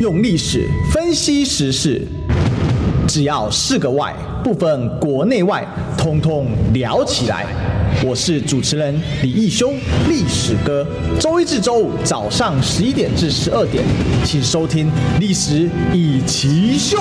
[0.00, 2.06] 用历史分析时事，
[3.08, 7.46] 只要是个“外”，不分国内外，通通聊起来。
[8.04, 9.72] 我是主持人李义修，
[10.08, 10.86] 历史哥。
[11.18, 13.84] 周一至周五早上十一点至十二点，
[14.24, 14.86] 请收听
[15.20, 16.96] 《历史一起秀》。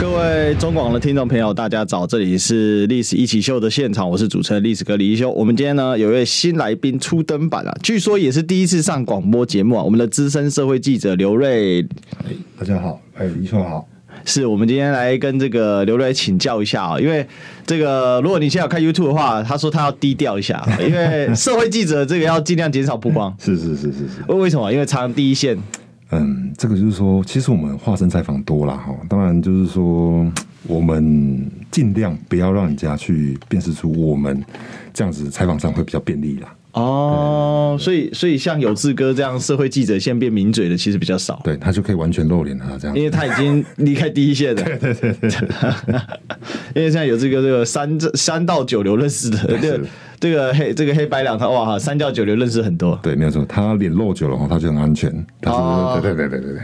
[0.00, 5.30] 各位中广的听众朋友，大家早，这里是《历史一起秀》的现场，我是主持人历史哥李义修。
[5.30, 11.86] 我们今天呢，有一位新来宾初登板啊，据说也是第一次上广播节目啊，我们的资深社会记者刘瑞。
[12.24, 13.86] 哎，大家好，哎，义修好。
[14.28, 17.26] 是我们今天来跟这个刘瑞请教一下啊，因为
[17.66, 23.34] 这个如果你现在有看 YouTube 的话，他说他要低调一下， 因为社会记者这个要尽量减少曝光。
[23.40, 24.32] 是是是是是。
[24.32, 24.70] 为什么？
[24.70, 25.56] 因为常常第一线。
[26.10, 30.26] 嗯，这个就是说，其实我们化身采访多了哈，当然就是说，
[30.66, 34.42] 我们尽量不要让人家去辨识出我们
[34.94, 36.48] 这样子采访上会比较便利啦。
[36.78, 44.62] 哦，所以所以像有志哥这样社会记者现在变名嘴的其实比较少，对，他就可以完全露脸了这样，因为他已经离开第一线了。
[44.62, 45.30] 对对对对，
[46.74, 49.80] 因为现在有志哥这个三三道九流认识的， 这个
[50.20, 52.98] 这个黑这个黑白两套哇哈，三教九流认识很多。
[53.02, 55.10] 对，没有错，他脸露久了话，他就很安全。
[55.40, 56.62] 他说、哦、对对对对对对。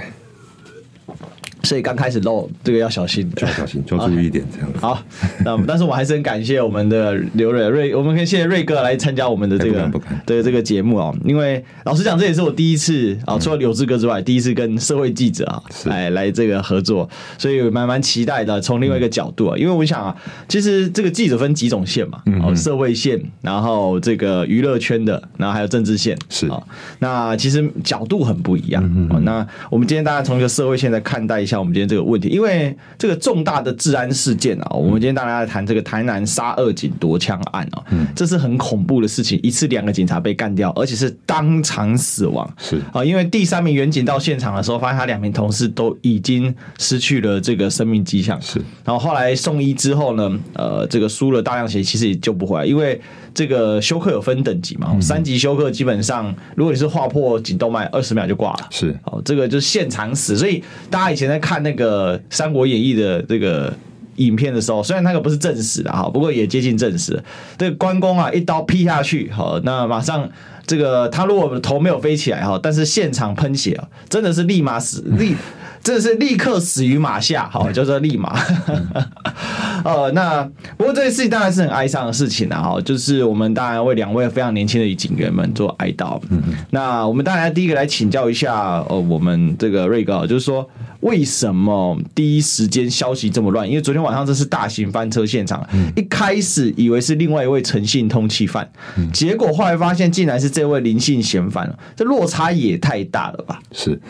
[1.65, 4.79] 所以刚开始漏这个要小心，就要小心，就要注意一点这样子。
[4.79, 5.03] 好，
[5.45, 9.91] 那但是我还是很感谢我们的刘瑞瑞，我们可以谢谢瑞哥来参加我们的这个
[10.27, 11.13] 对这个节目啊。
[11.25, 18.61] 因为老实讲，这也是我第一次啊，除了柳志哥之外，第一次跟社会记者啊来来这个合作，所以蛮蛮期待的。
[18.61, 20.15] 从另外一个角度啊，因为我想啊，
[20.47, 26.63] 其实这个记者分几种线嘛，哦，社会线，然后这个娱乐圈的，然后还有政治线，是啊。
[26.99, 28.83] 那其实角度很不一样。
[29.25, 31.54] 那我们今天大家从一个社会线来看待一下。
[31.55, 38.05] 像我们今天这个问题，因为这个重大的治安事件啊，我们今天大家来谈这个台南杀二警夺枪案啊，嗯。
[38.17, 42.53] 这是很恐怖的事情，一次两个警察被干掉，而且是当场死亡。
[42.59, 42.81] 是。
[42.93, 48.41] 啊，因为第三名员警到现场的时候，发现他两名同事都已经失去了这个生命迹象。
[48.43, 53.01] 是，然后后来送医之后呢，呃，这个输了大量血，其实也救不回来，因为
[53.35, 58.69] 这个休克有分等级嘛，三级休克基本上，如果你是划破颈动脉，二十秒就挂了。
[58.71, 61.41] 是，哦，这个就是现场死，所以大家以前在。
[61.45, 63.71] 看那个《三国演义》的这个
[64.17, 67.23] 影片的时候，虽然那个不是正史的哈，不过也接近正史。
[67.59, 70.27] 这个关公啊，一刀劈下去，好，那马上
[70.67, 75.37] 这个他如果头没有飞起来哈，但是现场喷血啊，真的是立马死立。
[75.85, 78.35] 真的是立刻死于马下，好，叫做立马。
[79.85, 80.43] 呃，那
[80.79, 86.19] 不过这件事情当然是很哀伤的事情啊，哈，就是我们当然为两位非常年轻的警员们做哀悼。
[86.31, 90.67] 嗯，那我们当然第一个来请教一下，呃，我们这个瑞哥，就是说
[91.01, 93.69] 为什么第一时间消息这么乱？
[93.69, 95.63] 因为昨天晚上这是大型翻车现场，
[95.95, 98.67] 一开始以为是另外一位诚信通缉犯，
[99.13, 103.61] 结果后来发现竟然是这位林姓嫌犯，这落差也太大了吧？
[103.71, 104.01] 是，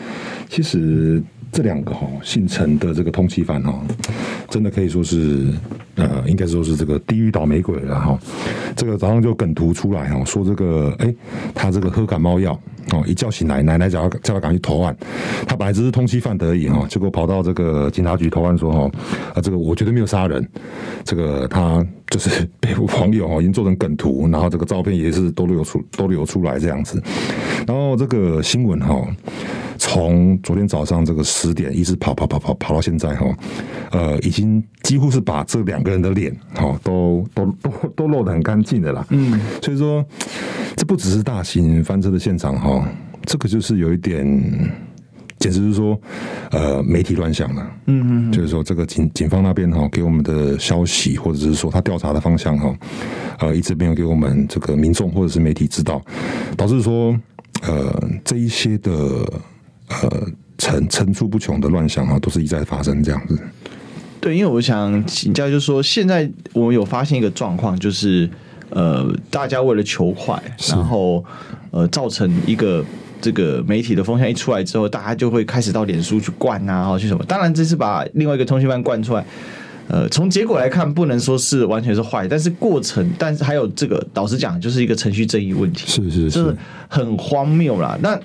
[0.49, 1.21] 其实。
[1.55, 3.81] 这两个哈姓陈的这个通缉犯哈，
[4.49, 5.47] 真的可以说是
[5.95, 8.19] 呃，应该说是这个地狱倒霉鬼了哈。
[8.75, 11.15] 这个早上就梗图出来哈，说这个哎，
[11.53, 12.51] 他这个喝感冒药
[12.91, 14.93] 哦，一觉醒来，奶奶叫他叫他赶紧投案。
[15.47, 18.91] 他本来只是通缉犯得已哈，结果跑到这个警察局投案说哈，
[19.33, 20.45] 啊这个我绝对没有杀人。
[21.05, 27.01] 这个他就是被网友哈已经做成梗图，然后这个照片也是都流出都流出来这样子。
[27.65, 29.01] 然后这个新闻哈。
[29.87, 33.37] 从昨天早上这个十点一直跑跑跑跑跑到现在哈，
[33.91, 39.05] 呃，已经几乎是把这两个人的脸哈都都都都露得很干净的啦。
[39.11, 40.03] 嗯，所以说
[40.75, 42.85] 这不只是大型翻车的现场哈，
[43.25, 44.25] 这个就是有一点，
[45.37, 45.97] 简直是说
[46.49, 47.71] 呃媒体乱想了。
[47.85, 52.75] 嗯嗯，就是说这个警警方那边哈给我们的消息，或者是说他调查的方向哈，
[53.39, 56.01] 呃，一直没有给我们这个民众或者是媒体知道，
[56.57, 57.15] 导致说
[57.61, 58.91] 呃这一些的。
[59.87, 63.39] 呃，层层出不穷的乱象啊，都是一再发生这样子。
[64.19, 68.27] 对，因为我想请教，就是说，现在我们有发现一个状况，就是
[68.71, 71.23] 呃，大家为了求快，然后
[71.69, 72.83] 呃，造成一个
[73.21, 77.23] 这个媒体的风向一出来之后，大家就会开始到脸书去灌啊，然后去什么？
[77.25, 79.23] 当然，这是把另外一个通讯班灌出来。
[79.87, 86.57] 呃，从结果来看，不能说是完全是坏，但是过程，但是还有这个，老实讲，就是一个程序正义问题，是是是，就是
[86.87, 87.95] 很荒谬啦。
[88.01, 88.19] 那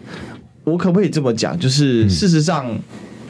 [0.64, 1.58] 我可不可以这么讲？
[1.58, 2.78] 就是事实上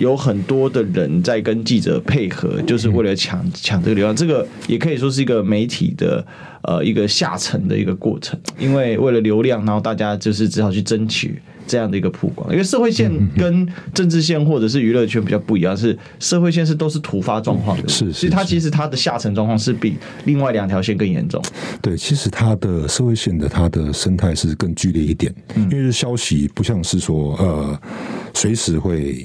[0.00, 4.16] 有很多的人在跟记者配合，就是为了抢抢这个流量。
[4.16, 6.26] 这个也可以说是一个媒体的
[6.62, 11.40] 呃一个下沉的一个过程，因为为了流量，然后大家就是只好去争取。
[11.66, 13.64] 这样的一个曝光，因为社会线跟
[13.94, 21.40] 政治线或者是娱乐圈比较不一样，是社会线是都是突发状况的，是，所以它其实它的下沉状况是比另外两条线更严重。
[21.80, 25.32] 对，其实它的社会线的它的生态是更剧烈一点，
[25.70, 27.80] 因为消息不像是说呃
[28.34, 29.24] 随时会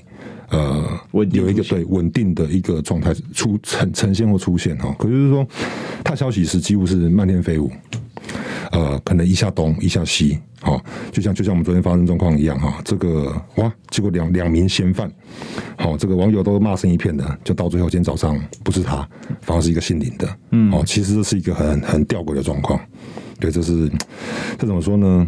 [0.50, 5.48] 呃，有一个对稳定的一个状态出呈呈现或出现哈，可就是说，
[6.04, 7.72] 它消息是几乎是漫天飞舞，
[8.72, 10.80] 呃，可能一下东一下西，哈，
[11.12, 15.12] 就像就像我们昨天发生状况一样哈，这个哇，结果两两名嫌犯，
[15.78, 19.08] 好，这个网友都骂声一片的，就到最后今天早上不是他，
[19.42, 22.80] 反而是一个姓林的，嗯，哦，其实这是一个很很吊诡的状况，
[23.40, 23.90] 对，这是
[24.58, 25.28] 这怎么说呢？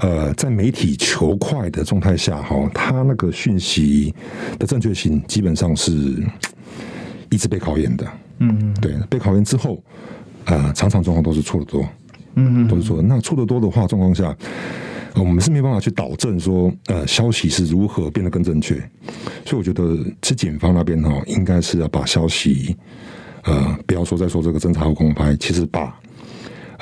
[0.00, 4.14] 呃，在媒体求快的状态下，哈，他那个讯息
[4.58, 5.92] 的正确性基本上是
[7.30, 8.06] 一直被考验的。
[8.38, 9.82] 嗯，对，被考验之后，
[10.46, 11.86] 呃，常常状况都是错的多。
[12.34, 13.02] 嗯，都是错的。
[13.02, 14.34] 那错的多的话，状况下，
[15.14, 18.74] 我们是没办法去导正说，呃，消息是如何变得更正确。
[19.44, 22.76] 所以，我觉得是警方那边哈，应该是要把消息，
[23.44, 25.94] 呃，不要说再说这个侦查后公开，其实把。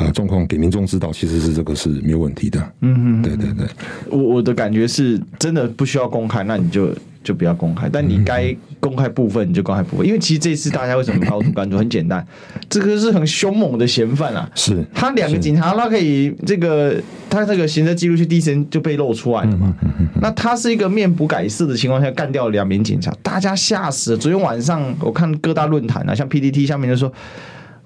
[0.00, 2.58] 呃，状况给民众知道，其实是这个是没有问题的。
[2.81, 3.67] 嗯嗯，对对对，
[4.08, 6.88] 我我的感觉是真的不需要公开，那你就
[7.23, 7.87] 就不要公开。
[7.87, 10.06] 但你该公开部分，你就公开部分。
[10.06, 11.76] 因为其实这次大家为什么高度关注？
[11.76, 12.26] 很简单，
[12.70, 14.50] 这个是很凶猛的嫌犯啊。
[14.55, 16.99] 是，他两个警察，他可以这个
[17.29, 19.75] 他这个行车记录器第一时间就被露出来了嘛。
[20.23, 24.17] 那他是一个面不改色的情况下干掉了两名警察，大家吓死了。
[24.17, 27.12] 昨天晚上我看各大论坛啊，像 PDT 下面就说，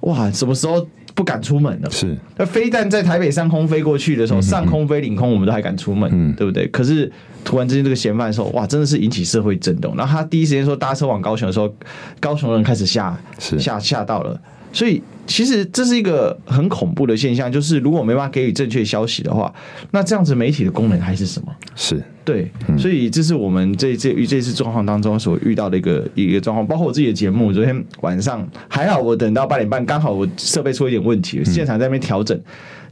[0.02, 0.87] 哇，什么时候？
[1.14, 6.66] 不敢出门了，是那飞弹在台北上空飞过去的时候，上空飞领空，我们都还敢出门，嗯，对不对？
[6.69, 7.11] 可是
[7.44, 9.96] 突然之间这个嫌犯说，哇，真的是引起社会震动。
[9.96, 11.72] 然后他第一时间说搭车往高雄的时候，
[12.19, 14.40] 高雄人开始吓，吓吓到了。
[14.72, 19.53] 所以，其实这是一个很恐怖的现象，就是如果没办法给予正确消息的话，
[19.91, 21.49] 那这样子媒体的功能还是什么？
[21.75, 26.67] 是对，所以这是我们这这这次状况当中所遇到的一个一个状况。
[26.67, 32.38] 包括我自己的节目，昨天晚上还好，我等到八点半，刚好我设备出一点问题，现场在那边调整，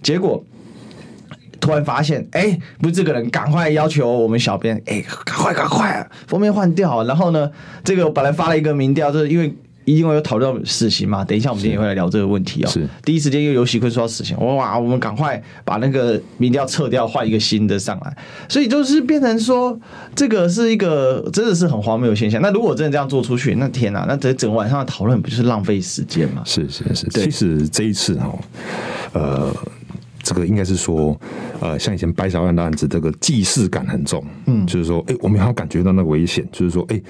[0.03, 0.43] 结果
[1.61, 7.05] 突然发现，哎，不是这个人，赶快要求我们小编，哎，赶快赶快啊，封面换掉。
[7.05, 7.51] 然后呢，
[7.85, 9.55] 这个我本来发了一个民调，就是因为。
[9.85, 12.69] 因为有讨论到死刑嘛，等一下我们今天也会来聊这个问题哦。
[12.69, 18.17] 是第一时间又有喜坤说到死刑，哇，我们赶快把那个民调撤掉，换一个新的上来。
[18.49, 19.79] 所以就是变成说，
[20.15, 22.41] 这个是一个真的是很荒谬的现象。
[22.43, 26.43] 那如果真的这样做出去，那天哪，那整整个晚上的讨论不就是浪费时间吗？
[26.45, 28.39] 是是是，其实这一次哈，
[29.13, 29.55] 呃。
[30.33, 31.15] 这个应该是说，
[31.61, 37.01] 呃，像以前白小燕的案子，这个既视感很重，嗯，就是说，哎，我们要感觉到那个危险，就是说，哎，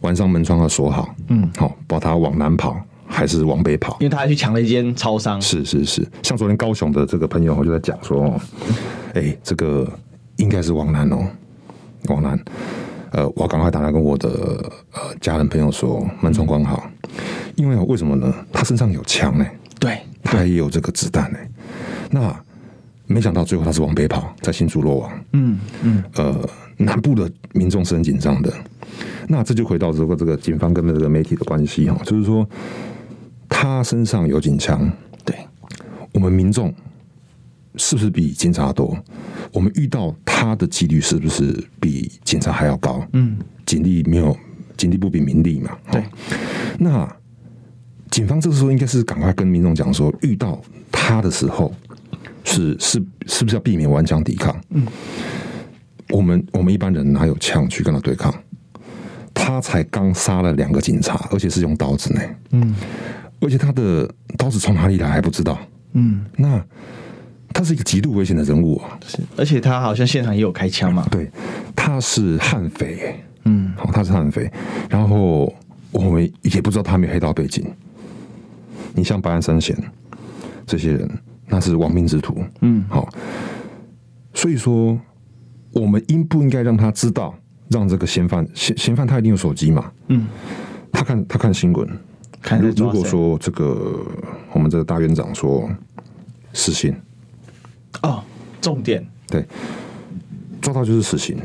[0.00, 2.76] 晚上门窗要锁好，嗯，好，不知道他往南跑
[3.06, 8.34] 还是往北跑，因为他还去抢了一间超商，是是是，像昨天高雄的这个朋友，我就在讲说，
[9.14, 9.88] 哎，这个
[10.36, 11.24] 应该是往南哦，
[12.08, 12.36] 往南，
[13.12, 14.28] 呃，我赶快打来跟我的
[14.92, 16.90] 呃家人朋友说，门窗关好，
[17.54, 18.34] 因为为什么呢？
[18.52, 19.46] 他身上有枪呢，
[19.78, 21.38] 对，他也有这个子弹呢，
[22.10, 22.43] 那。
[23.06, 25.24] 没想到最后他是往北跑，在新竹落网。
[25.32, 26.48] 嗯嗯，呃，
[26.78, 28.52] 南部的民众是很紧张的。
[29.28, 32.48] 那这就回到这个这个警方跟这个媒体的关系哈，就是说
[33.48, 34.90] 他身上有警枪，
[35.24, 35.36] 对，
[36.12, 36.72] 我们民众
[37.76, 38.96] 是不是比警察多？
[39.52, 43.06] 我们遇到他的几率是不是比警察还要高？
[43.12, 43.36] 嗯，
[43.66, 44.34] 警力没有，
[44.76, 45.70] 警力不比民力嘛。
[45.92, 46.02] 对，
[46.78, 47.06] 那
[48.10, 50.58] 警方这个时候应该是赶快跟民众讲说，遇到
[50.90, 51.70] 他的时候。
[52.54, 54.54] 是是是不是要避免顽强抵抗？
[54.70, 54.86] 嗯，
[56.10, 58.32] 我们我们一般人哪有枪去跟他对抗？
[59.32, 62.20] 他才刚杀了两个警察，而且是用刀子呢。
[62.50, 62.74] 嗯，
[63.40, 64.08] 而且他的
[64.38, 65.58] 刀子从哪里来还不知道。
[65.94, 66.64] 嗯，那
[67.52, 68.98] 他是一个极度危险的人物啊。
[69.04, 71.04] 是，而且他好像现场也有开枪嘛。
[71.10, 71.28] 对，
[71.74, 73.16] 他是悍匪。
[73.44, 74.48] 嗯，好，他是悍匪。
[74.88, 75.52] 然后
[75.90, 77.66] 我们也不知道他没有黑道背景。
[78.94, 79.76] 你像白安三贤
[80.64, 81.10] 这些人。
[81.54, 83.08] 那是亡命之徒，嗯，好，
[84.32, 84.98] 所以说
[85.70, 87.32] 我们应不应该让他知道，
[87.68, 90.26] 让这个嫌犯嫌嫌犯他一定有手机嘛，嗯，
[90.90, 91.88] 他看他看新闻，
[92.42, 94.04] 看如果说这个
[94.52, 95.70] 我们这个大院长说
[96.52, 96.92] 死刑，
[98.02, 98.20] 哦，
[98.60, 99.06] 重点。
[99.28, 99.46] 对，
[100.60, 101.38] 抓到就是死刑，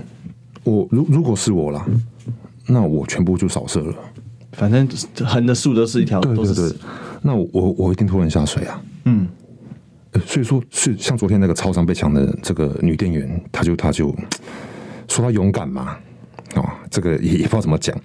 [0.64, 1.86] 我如如果是我啦，
[2.66, 3.96] 那我全部就扫射了，
[4.54, 4.90] 反正
[5.24, 6.76] 横的竖的是一条，对对对，
[7.22, 9.28] 那我我一定拖人下水啊，嗯。
[10.26, 14.14] 所以说，是像昨天那个超商被抢的这个女店员，她就她就
[15.08, 16.00] 说她勇敢嘛，啊、
[16.56, 17.96] 哦，这个也也不知道怎么讲。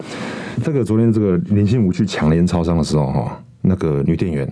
[0.63, 4.47] 这个昨天这个林心如去抢连超商的时候，哈，那个女店员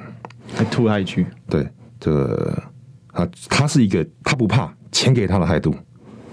[0.55, 1.69] 还吐她一句，对，
[2.01, 2.63] 这个
[3.09, 5.75] 啊，她是一个她不怕钱给她的态度。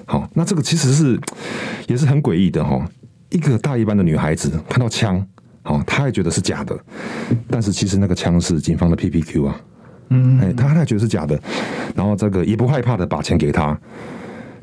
[0.06, 1.20] 好，那这个其实是
[1.88, 2.84] 也是很诡异的哈。
[3.30, 5.24] 一个大一班的女孩子看到枪，
[5.64, 6.80] 哦，她还觉得是假的，
[7.50, 9.62] 但是其实那个枪是警方的 PPQ 啊。
[10.10, 11.40] 嗯，哎，他他觉得是假的，
[11.96, 13.78] 然后这个也不害怕的把钱给他，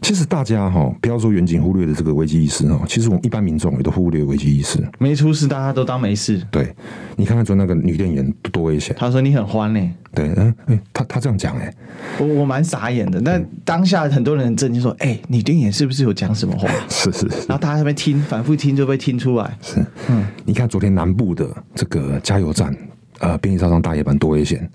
[0.02, 4.78] 其实大家哈，不要说远景忽略的这个危机意识哦，其实我们一般民众也都忽略危机意识。
[4.98, 6.40] 没出事，大家都当没事。
[6.50, 6.74] 对，
[7.16, 8.94] 你看看昨那个女店员多危险。
[8.98, 9.90] 他说你很欢呢。
[10.14, 11.72] 对，嗯，哎，他他这样讲哎，
[12.18, 13.20] 我我蛮傻眼的。
[13.20, 16.68] 但当下很多人很震惊，说，哎，女店员是不是有讲什么话？
[16.88, 17.26] 是是。
[17.46, 19.58] 然后大家在那边听，反复听就被听出来。
[19.60, 22.74] 是，嗯，你看昨天南部的这个加油站，
[23.18, 24.70] 呃，便利商店大夜班多危险，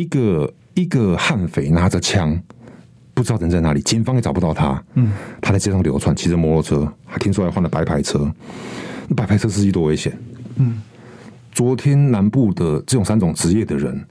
[0.00, 2.40] 一个一个悍匪拿着枪。
[3.12, 4.82] 不知道人在哪里，警方也找不到他。
[4.94, 8.32] 嗯，他在街上流窜，骑着摩托车，还听说还换了白牌车。
[9.08, 10.16] 那白牌车司机多危险！
[10.56, 10.80] 嗯，
[11.52, 14.02] 昨天南部的这种三种职业的人，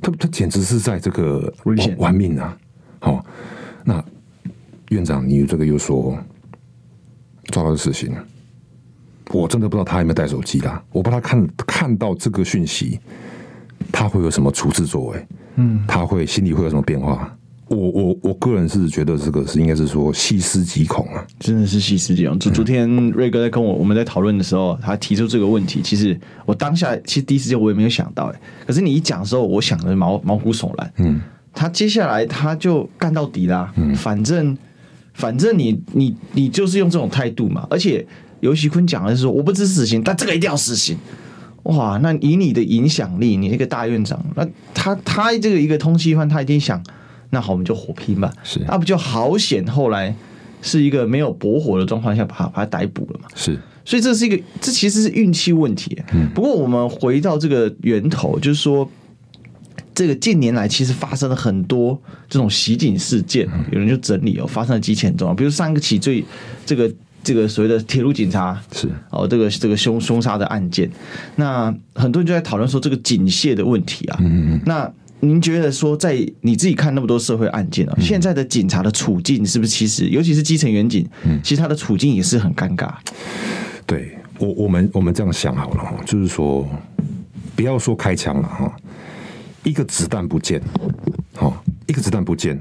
[0.00, 2.56] 他他简直是在这个危险玩命啊！
[3.00, 3.24] 好、哦，
[3.82, 4.04] 那
[4.90, 6.16] 院长，你这个又说
[7.46, 8.14] 抓到死刑，
[9.32, 10.80] 我真的不知道他有没有带手机啦。
[10.92, 13.00] 我怕他看看到这个讯息，
[13.92, 15.26] 他会有什么处置作为？
[15.56, 17.36] 嗯，他会心里会有什么变化？
[17.66, 22.36] 我我我个人是觉得这个是应该是说细思极恐啊，真的是细思极恐。
[22.36, 30.92] 就昨天瑞哥在跟我我们在讨论的时候，他提出这个问题，其实我当下其实第一时间我也没有想到哎，可是你一讲的时候，我想的毛毛骨悚然。
[30.96, 31.20] 嗯，
[31.52, 34.58] 他接下来他就干到底啦，嗯，反正
[35.14, 38.04] 反正你你你就是用这种态度嘛，而且
[38.40, 40.96] 游锡堃讲的是说我不支持死刑，但这个一定要死刑。
[41.64, 46.82] 哇，那以你的影响力，你一个大院长，那他他这个一个通缉犯，他一定想。
[47.32, 48.32] 那好，我们就火拼吧。
[48.42, 49.64] 是，那不就好险？
[49.66, 50.12] 后来
[50.62, 53.28] 是一个没有驳火的状况下，把他把他逮捕了嘛。
[53.36, 55.96] 是，所以这是一个，这其实是运气问题。
[56.12, 58.90] 嗯，不过我们回到这个源头，就是说，
[59.94, 61.96] 这个近年来其实发生了很多
[62.28, 63.48] 这种袭警事件。
[63.70, 66.24] 有人就整理哦，发生了几起很重要，比如上个起最
[66.66, 70.90] 这个这个所谓的铁路警察是哦，这个这个凶凶杀的案件，
[71.36, 74.18] 那很多人就在讨论说这个警械的问题啊。
[74.20, 74.90] 嗯嗯，那。
[75.22, 82.90] 您觉得说，在你自己看那么多社会案件啊，嗯、现在的警察的处境是不是其实，尤其是基层员警，嗯、其实他的处境也是很尴尬。
[83.84, 86.66] 对我，我们我们这样想好了哈，就是说，
[87.54, 88.74] 不要说开枪了哈，
[89.62, 90.58] 一个子弹不见，
[91.34, 92.58] 好，一个子弹不见，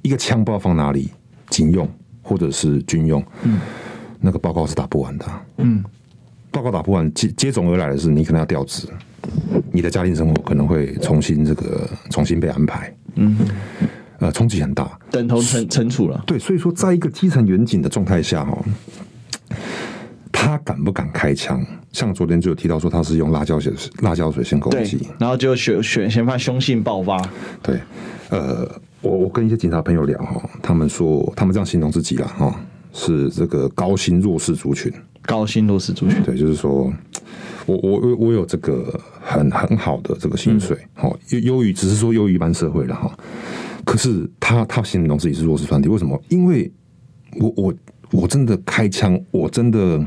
[0.00, 1.10] 一个枪不知道放哪里，
[1.50, 1.86] 警用
[2.22, 3.60] 或者是军用，嗯，
[4.20, 5.26] 那个报告是打不完的，
[5.58, 5.84] 嗯，
[6.50, 8.88] 报告打不完，接接踵而来的是你可能要调职。
[9.72, 13.36] 你的家庭生活可能会重新这个重新被安排，嗯，
[14.18, 16.22] 呃，冲击很大，等同惩惩处了。
[16.26, 18.58] 对，所以说，在一个基层远景的状态下，哈，
[20.32, 21.64] 他敢不敢开枪？
[21.92, 23.72] 像昨天就有提到说，他是用辣椒水、
[24.02, 27.20] 辣椒水先攻击，然后就选选嫌犯凶性爆发。
[27.62, 27.78] 对，
[28.30, 28.70] 呃，
[29.00, 32.54] 我我跟一些警察朋友聊哈，他们说他们这样形容自己了哈，
[32.92, 34.92] 是这个高薪弱势族群，
[35.22, 36.92] 高薪弱势族群，对，就是说。
[37.66, 43.14] 我我我有这个很很好的这个薪水，好优优于只是说优于一般社会了哈。
[43.84, 46.18] 可是他他形容自己是弱势团体，为什么？
[46.30, 46.72] 因为
[47.38, 47.74] 我我
[48.10, 50.02] 我真的开枪，我真的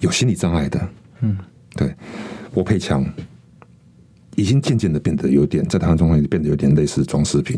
[0.00, 0.88] 有心理障碍的。
[1.20, 1.38] 嗯，
[1.76, 1.94] 对，
[2.52, 3.06] 我配枪
[4.34, 7.56] 已经渐渐的变得有点在台湾状况变得有点类似装饰品，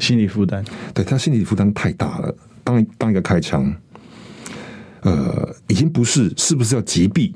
[0.00, 0.64] 心理负担。
[0.92, 2.34] 对他心理负担太大了。
[2.64, 3.74] 当当一个开枪，
[5.02, 7.32] 呃，已经不是是不是要击毙。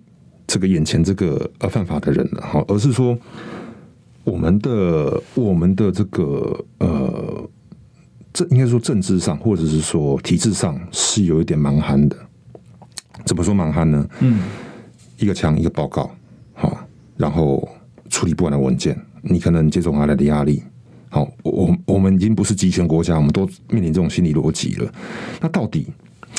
[0.47, 3.19] 这个眼前这个呃犯法的人了哈，而是说
[4.25, 7.50] 我们的我们的这个呃，
[8.31, 12.16] 这应该说政治上或者是说体制上是有一点蛮憨的。
[13.25, 14.07] 怎么说蛮憨呢？
[14.21, 14.43] 嗯，
[15.16, 16.14] 一个枪一个报告，
[16.52, 17.66] 好，然后
[18.11, 20.62] 处理不完的文件，你可能接踵而来的压力，
[21.14, 24.92] 好，我我们已经不是集权国家，我们都面临这种心理逻辑了。
[25.40, 25.87] 那到底？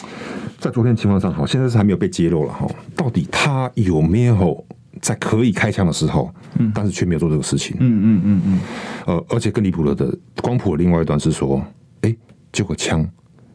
[0.59, 2.67] 在昨天情况上，好，现在是还没有被揭露了哈。
[2.93, 4.65] 到底他有没有
[4.99, 6.29] 在可以开枪的时候，
[6.59, 8.59] 嗯，但是却没有做这个事情，嗯嗯嗯嗯，
[9.05, 11.65] 呃，而且更离谱了的光谱的另外一段是说，
[12.01, 12.17] 哎、欸，
[12.51, 13.09] 就个枪，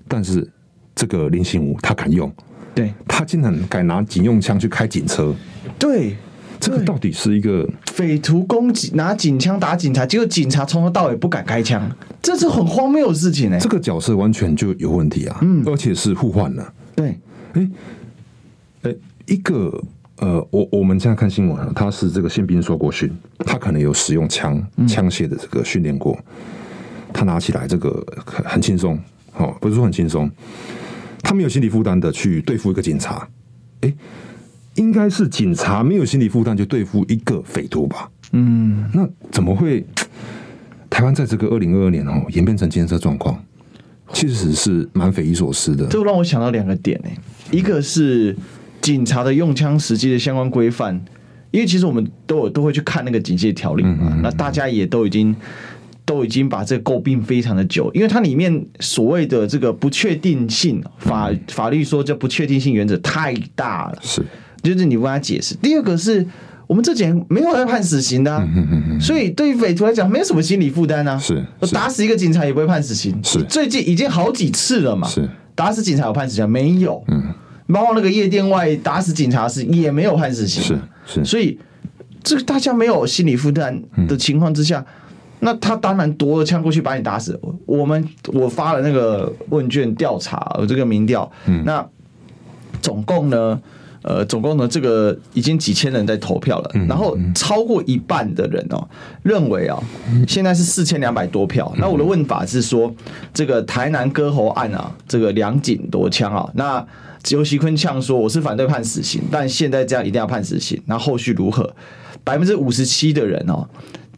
[0.09, 0.51] 但是
[0.95, 2.33] 这个林信武他敢用，
[2.75, 5.35] 对，他竟然敢拿警用枪去开警车，
[5.79, 6.17] 对，
[6.61, 11.91] 这个到底是一个匪徒攻击拿警枪打警察，结果警察从头到尾不敢开枪，
[12.21, 13.61] 这是很荒谬的事情呢、欸。
[13.61, 16.73] 这个角色完全就有问题啊，嗯，而且是互换了。
[16.95, 17.19] 对，
[17.55, 17.71] 哎，
[18.83, 18.95] 哎，
[19.27, 19.83] 一个
[20.19, 26.19] 呃，我我们现在看新闻啊，他是这个宪兵受过训，他可能有使用枪枪械的这个训练过，
[27.13, 28.99] 他拿起来这个很很轻松，
[29.37, 30.31] 哦，不是说很轻松，
[31.23, 33.27] 他没有心理负担的去对付一个警察，
[33.81, 33.95] 哎，
[34.81, 38.11] 应该是警察没有心理负担就对付一个匪徒吧？
[38.33, 39.85] 嗯，那怎么会？
[40.89, 43.39] 台湾在这个二零二二年哦演变成今天这状况？
[44.13, 47.11] 其实是蛮匪夷所思的，这让我想到两个点呢，
[47.53, 48.37] 一个是
[48.81, 51.01] 警察的用枪时机的相关规范，
[51.53, 55.35] 因为其实我们都有都会去看那个警戒条例嘛，那大家也都已经
[56.05, 64.27] 都已经把这个诟病非常的久，因为它里面所谓的这个不确定性法法律说这不确定性原则太大了，是，
[64.63, 65.55] 就是你问他解释。
[65.57, 66.27] 第二个是
[66.67, 68.47] 我们这几年没有在判死刑的、啊，
[69.01, 77.03] 所以对于匪徒来讲没有什么心理负担啊，是，打死一个警察也不会判死刑，是，最近已经好几次了嘛，是，打死警察有判死刑没有？
[77.09, 77.35] 嗯，
[77.73, 81.59] 包括那个夜店外打死警察是也没有判死刑，是是，所以
[82.23, 84.85] 这个大家没有心理负担的情况之下。
[85.43, 87.41] 那他当然夺了枪过去把你打死。
[87.65, 91.33] 我们我发了那个问卷调查，这个民调，
[91.65, 91.83] 那
[92.83, 93.59] 总共呢，
[94.03, 98.89] 呃，总共呢，这个已经几千人在投票了，然后超过一半的人哦，
[99.23, 99.79] 认为啊，
[100.27, 101.73] 现在是四千两百多票。
[101.79, 102.95] 那我的问法是说，
[103.35, 106.87] 这个台南割喉案啊，这个两警夺枪啊，那
[107.29, 111.75] 尤锡坤呛说我是反对判死刑，但现在这样一定要判死刑，那后续如何？
[112.25, 113.69] 百分之五十七的人哦。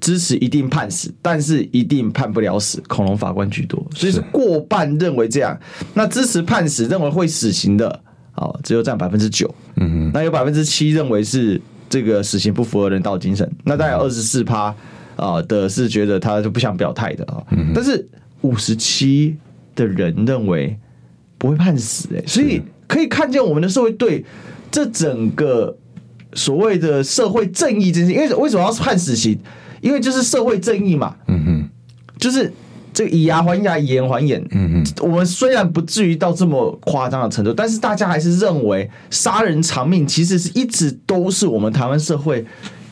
[0.00, 2.82] 支持一定判死，但是一定判不了死。
[2.88, 5.56] 恐龙法官居多，所以是过半认为这样。
[5.94, 8.00] 那支持判死，认为会死刑的，
[8.34, 9.52] 哦，只有占百分之九。
[9.76, 13.50] 嗯哼，那有百分之七认为是这个死刑不符合人道精神。
[13.64, 14.74] 那大概有二十四趴
[15.16, 17.42] 啊的是觉得他就不想表态的啊。
[17.74, 18.08] 但是
[18.42, 19.36] 五十七
[19.74, 20.78] 的人认为
[21.38, 24.24] 不会判死，哎，所以可以看见我们的社会对
[24.70, 25.76] 这整个
[26.34, 29.38] 所谓的社会正义这件事，因为为什么要判死刑？
[29.80, 31.68] 因为就是社会正义嘛，嗯哼，
[32.16, 32.52] 就是
[33.02, 34.85] 这个以牙还牙，以眼还眼，嗯嗯。
[35.00, 42.44] 我们虽然不至于到这么夸张的程度，但是大家还是认为杀人偿命其实是一直都是我们台湾社会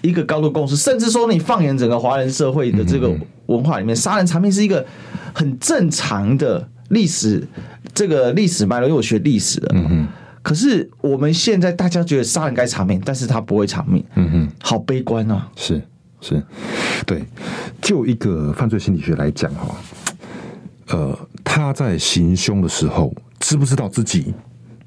[0.03, 0.75] 一个高度共识。
[0.75, 3.15] 甚至说，你放眼整个华人社会的这个
[3.47, 4.85] 文化里面，杀人偿命是一个
[5.33, 7.47] 很正常的历史，
[7.95, 8.89] 这个历史脉络。
[8.89, 10.09] 因为我学历史的，嗯哼。
[10.43, 15.81] 可是我们现在大家觉得杀人该偿命，但是他不会偿命，嗯哼，好悲观啊，是。
[16.23, 16.43] 是，
[17.07, 17.25] 对，
[17.81, 19.75] 就一个犯罪心理学来讲哈，
[20.91, 24.35] 呃，他在行凶的时候，知不知道自己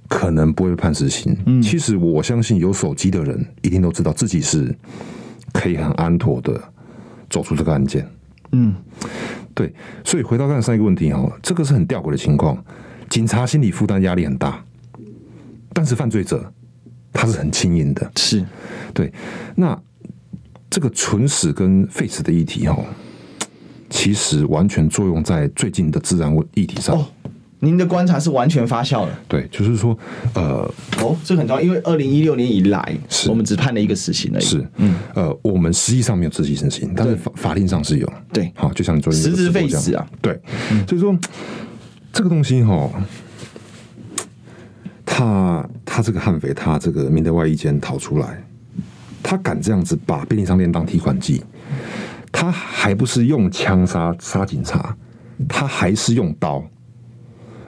[0.07, 1.36] 可能不会判死刑？
[1.45, 4.75] 嗯，其实我相信有手机的人一定都知道自己是
[5.51, 6.61] 可以很安妥的
[7.29, 8.07] 走出这个案件。
[8.51, 8.75] 嗯，
[9.53, 12.63] 对，所以回到刚才上一个问题哈，这个是很吊诡的情况，
[13.09, 14.63] 警察心理负担压力很大，
[15.74, 16.53] 但是犯罪者
[17.11, 18.46] 他是很轻盈的，是
[18.94, 19.11] 对，
[19.55, 19.79] 那。
[20.70, 22.75] 这个存死跟废死的议题，哈，
[23.94, 26.98] 其实完全作用在最近的治安议题上。
[26.98, 27.06] 哦，
[27.60, 29.12] 您的观察是完全发酵的。
[29.27, 29.96] 对，就是说，
[30.34, 34.44] 呃，哦，这很重要，因为二零一六年以来，是我们只判了一个死刑而已。
[34.44, 38.14] 是，嗯，呃，我们实际上没有执行死刑，但是法法令上是有。
[38.34, 40.06] 对，好，就像你昨天实质废死啊。
[40.20, 40.42] 对，
[40.88, 41.16] 所以说
[42.12, 42.90] 这个东西，哈，
[45.06, 48.44] 他他这个悍匪，他这个民德外衣间逃出来。
[49.22, 51.42] 他敢这样子把便利商店当提款机，
[52.33, 54.93] 他还不是用枪杀杀警察，
[55.48, 56.61] 他还是用刀，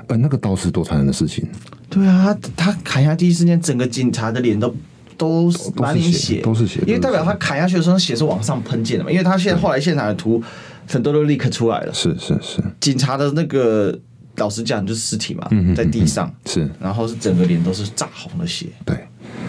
[0.07, 1.47] 呃那个刀是多残忍的事情。
[1.89, 4.75] 对啊，他他砍下第一时间，整个警察的脸都
[5.15, 9.11] 都满脸血，都是血，因为代表他砍下去的时候血是往上喷溅的嘛。
[9.11, 10.43] 因为他现在后来现场的图
[10.87, 13.97] 很多都立刻出来了，是是是，警察的那个
[14.37, 18.97] 老实讲就是尸体嘛，在地上是，然后是整个脸都是炸红的血，对。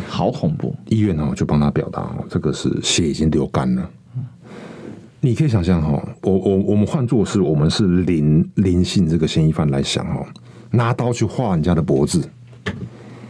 [0.09, 0.75] 好恐怖！
[0.87, 3.91] 医院哦，就帮他表达哦，这个是血已经流干了。
[5.21, 10.25] 你可以想象哈，我我我们换作是我们是林林姓这个嫌疑犯来想哦，
[10.71, 12.29] 拿刀去划人家的脖子，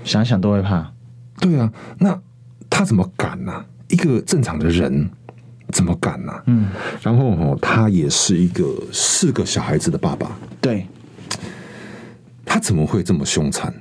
[0.05, 0.93] 想想都会怕。
[1.41, 2.21] 对啊，那
[2.69, 3.65] 他怎么敢呢？
[3.89, 5.09] 一个正常的人
[5.71, 6.33] 怎么敢呢？
[6.47, 6.69] 嗯，
[7.03, 10.87] 然后哦，他也是一个四个小孩子的爸爸，对，
[12.45, 13.73] 他怎么会这么凶残？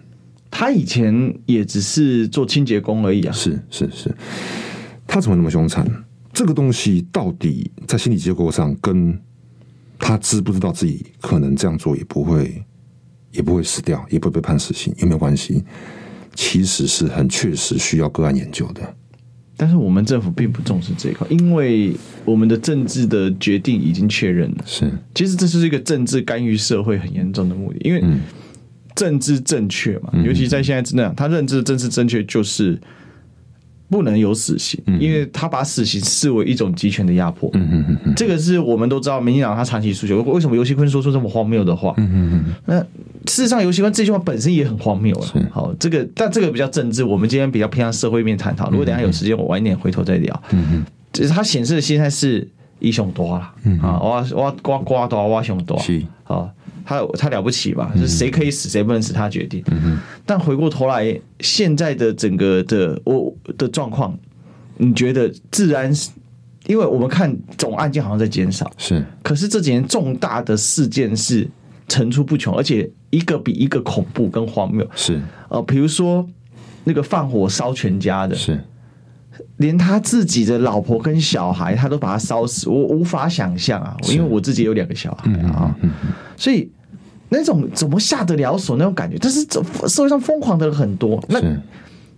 [0.52, 3.32] 他以前也只是做清洁工而已啊！
[3.34, 4.16] 是是是，
[5.06, 5.86] 他怎么那么凶残？
[6.36, 9.18] 这个东西到底在心理结构上，跟
[9.98, 12.62] 他知不知道自己可能这样做也不会，
[13.32, 15.64] 也不会死掉，也不会被判死刑，有没有关系？
[16.36, 18.82] 其实是很确实需要个案研究的。
[19.56, 21.96] 但是我们政府并不重视这一块，因为
[22.26, 24.64] 我们的政治的决定已经确认了。
[24.68, 28.02] 是，其实这是一个政治干预社会很严重的目的，因为。
[28.04, 28.20] 嗯
[28.96, 32.80] 政治正确嘛，尤其在现在这样，他认知的政治正确就是
[33.90, 37.52] 不能有死刑，因为他把死刑视为一种集权的压迫。
[38.16, 40.22] 这个是我们都知道，民进党他长期诉求。
[40.24, 41.94] 为什么游锡堃说出这么荒谬的话？
[42.66, 42.80] 那
[43.28, 45.28] 事实上，游锡堃这句话本身也很荒谬了。
[45.52, 48.70] 好，这个但这个比较政治，我们今天比较偏向社会面探讨。
[48.72, 50.44] 如果等下有时间，我晚一点回头再聊。
[51.14, 52.48] 就是他显示的心态是
[52.80, 55.76] 英雄多了啊，我我呱呱多，我熊多
[56.26, 56.50] 啊。
[56.86, 57.92] 他他了不起吧？
[57.96, 59.64] 就是谁可以死，谁不能死，他决定。
[60.26, 64.18] 但回过头来，现在的整个的我的状况，
[64.78, 65.92] 你觉得自然
[66.68, 71.48] 因为我们看总案件好像在减少，是，可是这几年重大的事件是
[71.88, 74.88] 层出不穷，而且一个比一个恐怖跟荒谬。
[74.96, 76.28] 是，呃，比如说
[76.84, 78.60] 那个放火烧全家的，是，
[79.58, 85.76] 连他自己的老婆跟小孩，他都把他烧死，我无法想象啊，因为我自己有两个小孩啊，
[86.36, 86.68] 所以
[87.30, 89.18] 那种怎么下得了手那种感觉？
[89.20, 91.40] 但是这社会上疯狂的人很多，那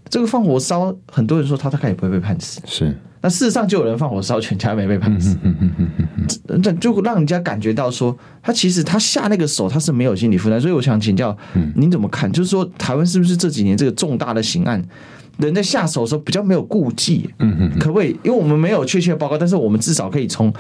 [0.10, 2.98] 这个放火烧，很多人说他大概也不会被判死，是。
[3.20, 5.36] 那事实上就有人放火烧全家没被判死，
[6.62, 11.36] 这就让人家感觉到说，他其实他下那个手他是没有心理负担，所以我想请教
[11.76, 12.32] 您怎么看？
[12.32, 14.82] 就是说台湾是不是这几年这个重大的刑案，
[15.38, 17.28] 人在下手的时候比较没有顾忌？
[17.40, 18.10] 嗯可不可以？
[18.24, 20.54] 因为我们没有确切报告，但是我们至少可以从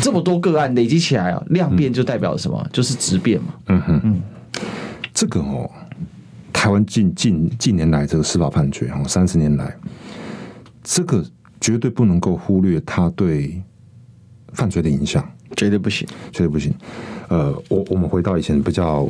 [0.00, 2.68] 这么多个案累积起来啊，量变就代表什么？
[2.72, 3.54] 就是质变嘛。
[3.66, 4.22] 嗯哼嗯，
[5.12, 5.70] 这个哦，
[6.52, 9.76] 台湾近近近年来这个司法判决哦，三十年来
[10.82, 11.24] 这个。
[11.64, 13.62] 绝对不能够忽略它对
[14.52, 15.24] 犯罪的影响，
[15.56, 16.74] 绝对不行，绝对不行。
[17.28, 19.08] 呃，我我们回到以前比较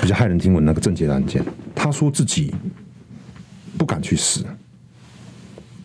[0.00, 2.54] 比较骇人听闻那个郑捷案件，他说自己
[3.76, 4.44] 不敢去死，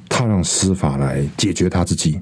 [0.08, 2.22] 他让司法来解决他自己。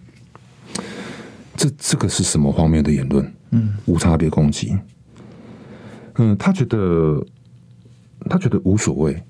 [1.56, 3.34] 这这个是什么荒谬的言论？
[3.52, 4.78] 嗯，无差别攻击。
[6.16, 7.26] 嗯，他觉得
[8.30, 9.22] 他觉得无所谓。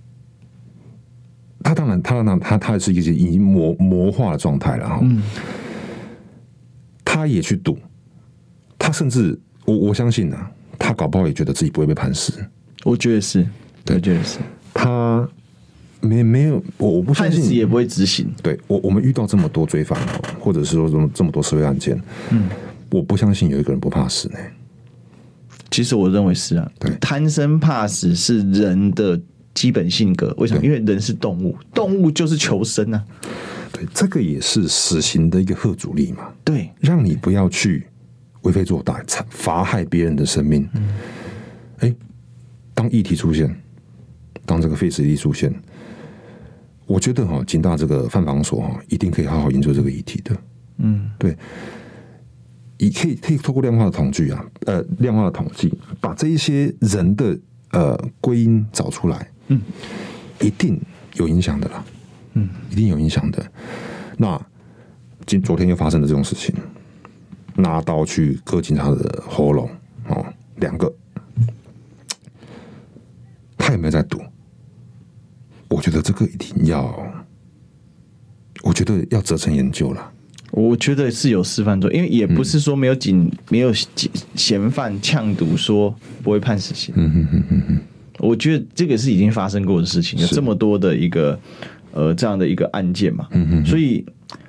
[1.63, 4.99] 他当然，他当然，他他也是一个已经魔魔化的状态了哈。
[5.03, 5.21] 嗯，
[7.05, 7.77] 他也去赌，
[8.79, 12.33] 他甚至我我相信啊，他搞不好也觉得自己不会被判死。
[12.83, 13.47] 我觉得是，
[13.87, 14.39] 我觉得是。
[14.73, 15.27] 他
[16.01, 18.29] 没没有，我我不相信也不会执行。
[18.43, 19.99] 对我，我们遇到这么多罪犯，
[20.39, 22.49] 或者是说这么这么多社会案件，嗯，
[22.89, 24.37] 我不相信有一个人不怕死呢。
[25.69, 29.19] 其实我认为是啊，对，贪生怕死是人的。
[29.53, 30.63] 基本性格为什么？
[30.63, 33.05] 因为人是动物，动物就是求生啊。
[33.73, 36.29] 对，这个也是死刑的一个贺阻力嘛。
[36.45, 37.85] 对，让你不要去
[38.43, 40.65] 为非作歹，妨害别人的生命。
[40.73, 40.87] 嗯，
[41.79, 41.95] 哎，
[42.73, 43.53] 当议题出现，
[44.45, 45.53] 当这个废死议题出现，
[46.91, 50.35] 我觉得哈，警大这个犯防所哈，一定可以好好研究这个议题的。
[50.79, 51.37] 嗯，对，
[52.77, 57.39] 以可以可以透过量化的统计啊，呃，量化的统计，把这一些人的
[57.71, 59.31] 呃归因找出来。
[59.47, 59.61] 嗯，
[60.41, 60.77] 一定
[61.13, 61.85] 有影响的啦。
[62.33, 63.41] 嗯，一定有影响的。
[64.17, 64.39] 那
[65.25, 66.53] 今昨天又发生了这种事情，
[67.55, 69.69] 拿刀去割警察的喉咙
[70.09, 70.25] 哦，
[70.57, 70.93] 两个，
[73.57, 74.21] 他有没有在赌？
[75.71, 76.93] 我觉得这个一定要，
[78.61, 80.11] 我觉得要责成研究了。
[80.51, 83.73] 我觉得是有示范作，因为也不是说没有警、嗯、没有
[84.35, 86.93] 嫌犯呛赌说不会判死刑。
[86.97, 87.79] 嗯哼哼哼哼。
[88.19, 91.39] 我觉得这个是已经发生过的事情，有这么多的一个
[91.93, 94.05] 呃这样的一个案件嘛，嗯嗯，所以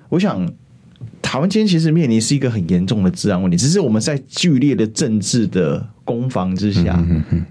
[0.09, 0.45] 我想
[1.23, 7.03] 台湾今天其实面临是一个很严重的治安问题，只是我们在剧烈的政治的攻防之下，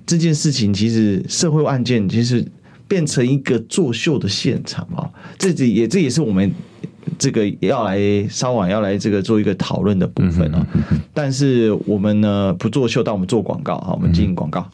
[0.06, 2.46] 这件事情其实社会案件其实
[2.92, 6.54] 变成一个作秀的现场啊，这也这也是我们。
[7.18, 8.00] 这个要来
[8.30, 10.66] 稍晚要来这个做一个讨论的部分啊，
[11.14, 14.68] 但是我们呢不作秀，但我们做广告哈，我们进行广告。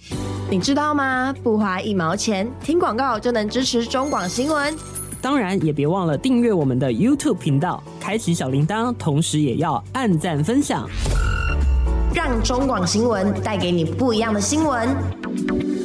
[0.49, 1.33] 你知道吗？
[1.43, 4.73] 不花一毛钱，听广告就能支持中广新闻。
[5.21, 10.87] 当然也别忘了订阅我们的 YouTube 频道，开启小铃铛，同时也要按赞分享，
[12.13, 15.76] 让中广新闻带给你不一样的新闻。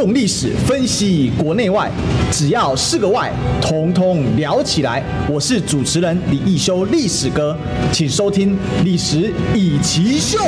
[0.00, 1.90] 用历史分析国内外，
[2.32, 5.04] 只要是个“外”，统统聊起来。
[5.28, 7.54] 我是主持人李一修，历史哥，
[7.92, 10.38] 请收听《历史易起秀》。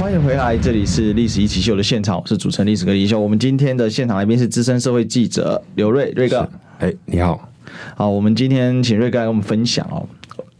[0.00, 3.20] 欢迎回来，这里是《历史一起秀》的现场，我是主持人历史哥李易修。
[3.20, 6.48] 我们今天的现场来宾是资深社会记者刘瑞瑞哥。
[6.80, 7.48] 哎，你好，
[7.94, 10.04] 好，我们今天请瑞哥来跟我们分享哦。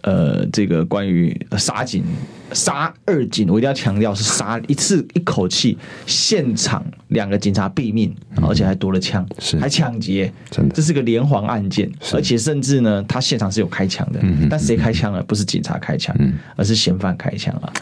[0.02, 2.04] 呃，这个关于杀警
[2.52, 15.22] 杀二警，我一定要强调是杀一次一口气，现场两个警察毙命，而且还夺了枪，是还抢劫，真的，这是个连环案件，而且甚至呢，他现场是有开枪的，但谁开枪了？
[15.24, 16.16] 不是警察开枪，
[16.56, 17.72] 而是嫌犯开枪啊，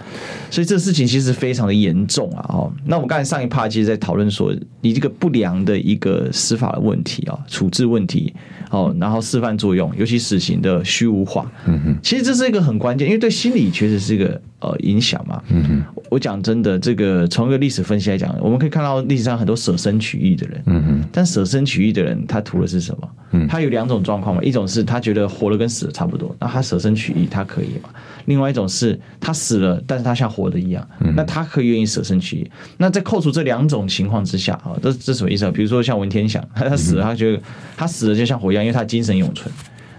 [0.51, 2.47] 所以这个事情其实非常的严重啊！
[2.49, 8.35] 哦，那我们刚才上一趴其实在讨论说，你这个不良的一个司法的问题啊，处置问题。
[8.75, 23.09] 哦，然后示范作用，尤其死刑的虚无化，嗯哼，其实这是一个很关键，因为对心理确实是一个呃影响嘛，嗯哼，我讲真的，这个从一个历史分析来讲，我们可以看到历史上很多舍身取义的人，嗯哼，但舍身取义的人他图的是什么？
[23.31, 27.89] 嗯，他有两种状况嘛，一种是他觉得活了跟死了差不多，那他舍身取义他可以嘛？
[28.27, 32.51] 另外一种是他死了，但是他像活的一样，那他可以愿意舍身取义。
[32.79, 35.51] 那在扣除这两种情况之下啊，这这什么意思啊？
[35.55, 37.43] 比如说像文天祥，他死了，他觉得
[37.77, 39.53] 他死了就像活一样，因为他精神永存。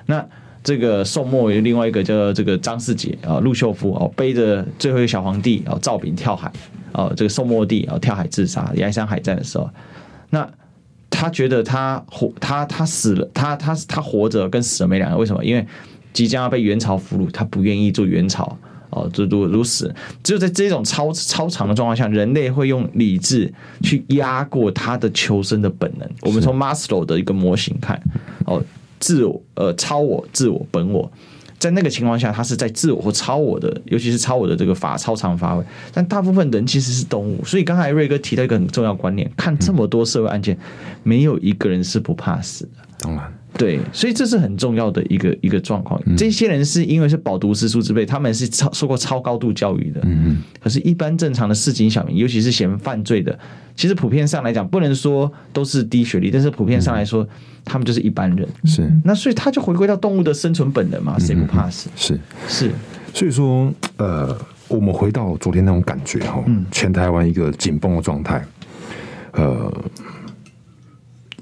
[0.08, 0.26] 那
[0.64, 6.52] 这个宋末有另外一个叫这个张世杰啊，陆秀夫哦，背着最后一个小皇帝啊赵昺跳海
[6.92, 9.70] 啊，这个宋末帝啊跳海自杀，崖山海战的时候，
[10.32, 10.50] 那
[11.10, 15.46] 他觉得他活他他死了，他他他活着跟死了没两样，为什么？
[15.46, 15.66] 因为
[16.16, 18.58] 即将要被元朝俘虏，他不愿意做元朝
[18.90, 19.94] 哦，就如如此。
[20.24, 26.10] 只有在这种超超长的状况下，人类会用理智去压过他的求生的本能。
[26.22, 28.02] 我们从 Maslow 的一个模型看
[28.48, 28.64] 哦。
[28.98, 31.12] 自我呃，超我、自我、本我，
[31.60, 35.64] 在那个情况下，他是在自我或超我的，尤其是超我的这个法超常发挥。
[35.94, 40.58] 但大部分人其实是动物，所以刚才瑞哥提到一个很重要观念：看这么多社会案件，
[41.04, 42.72] 没有一个人是不怕死的。
[42.98, 43.32] 当然。
[43.58, 45.98] 对，所以这是很重要的一个一个状况。
[46.18, 50.02] 这些人是因为是饱读诗书之辈，他们是超受过超高度教育的。
[50.04, 53.38] 嗯，可是，一般正常的市井小民，尤其是嫌犯罪的，
[53.74, 57.26] 其实普遍上来讲，不能说都是低学历，但是普遍上来说，
[57.64, 58.46] 他们就是一般人。
[58.66, 58.92] 是。
[59.06, 61.18] 那所以他就回归到动物的生存本能嘛？
[61.18, 61.90] 谁不怕死？
[61.96, 62.72] 是是。
[63.14, 64.38] 所以说，呃，
[64.68, 68.46] 我们回到昨天那种感觉哈，全台湾一个紧绷的状态，
[69.32, 69.74] 呃，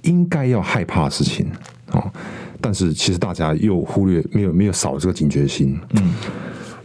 [0.03, 1.47] 应该要害怕的事情。
[1.93, 2.11] 哦，
[2.59, 5.79] 但是其实大家又忽略，没有没有少这个警觉心。
[5.91, 6.13] 嗯，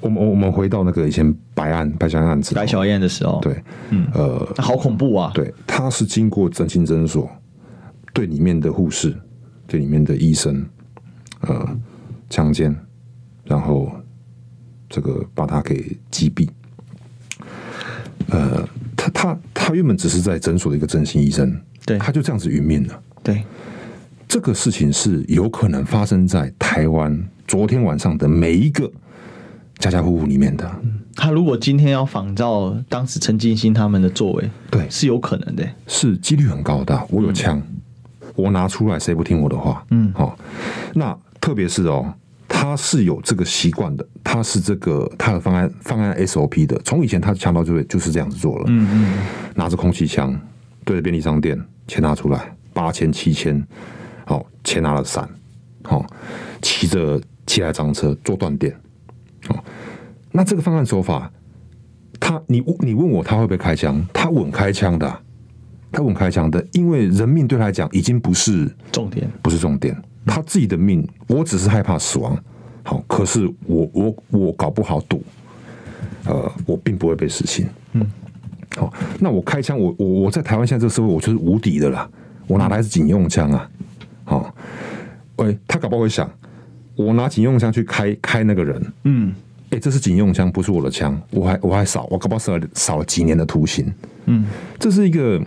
[0.00, 5.30] 我们我们回到那个以前白案白小燕案子，白小燕的时候，对，嗯，呃，好恐怖啊！
[5.34, 7.28] 对，他是经过整形诊所，
[8.12, 9.16] 对里面的护士，
[9.66, 10.64] 对里面的医生，
[11.40, 11.78] 呃，
[12.28, 12.76] 强奸，
[13.44, 13.90] 然后
[14.88, 16.48] 这个把他给击毙。
[18.30, 23.42] 呃，他他他原本只是在诊所的一个整形医生，对，他就这样子殒命了，对。
[24.28, 28.90] 这个事情是有可能发生在台湾昨天晚上的每一个
[29.78, 30.70] 家家户户里面的。
[31.16, 37.06] 他如果今天要仿照当时陈金星他们的作为，对，是有可能的，是几率很高的。
[37.08, 37.80] 我有枪，嗯、
[38.36, 39.82] 我拿出来，谁不听我的话？
[39.90, 40.38] 嗯，好、哦。
[40.92, 42.12] 那特别是哦，
[42.46, 48.64] 他是有这个习惯的，他是这个他的方案方案 SOP 的，从以前他的枪刀就会就是这样子做了。
[48.68, 49.18] 嗯嗯，
[49.54, 50.38] 拿着空气枪
[50.84, 53.66] 对着便利商店，钱拿出来，八千七千。
[54.68, 55.26] 好，钱拿了伞，
[55.82, 56.04] 好，
[56.60, 58.70] 骑着七台赃车做断电，
[59.48, 59.64] 哦，
[60.30, 61.32] 那这个犯案手法，
[62.20, 64.04] 他你你问我他会不会开枪？
[64.12, 65.20] 他稳开枪的，
[65.90, 72.36] 他稳开枪的，因为人命对他来讲已经不是重点，不是重点，他自己的命，我只是害怕死亡，
[72.82, 75.22] 好，可是我我我搞不好赌，
[76.26, 78.06] 呃，我并不会被死刑，嗯，
[78.76, 82.06] 好，那我开枪，我我我在台湾现在这个社会，我就是无敌的啦，
[82.46, 83.70] 我哪来是警用枪啊？
[84.28, 84.54] 好，
[85.36, 86.30] 喂，他搞不好会想，
[86.94, 89.32] 我拿警用枪去开开那个人，嗯，
[89.70, 93.90] 哎、欸，这是警用枪，不是我的枪，我还我还少，我搞不好少了少了几年的徒刑，
[94.26, 94.44] 嗯，
[94.78, 95.42] 这是一个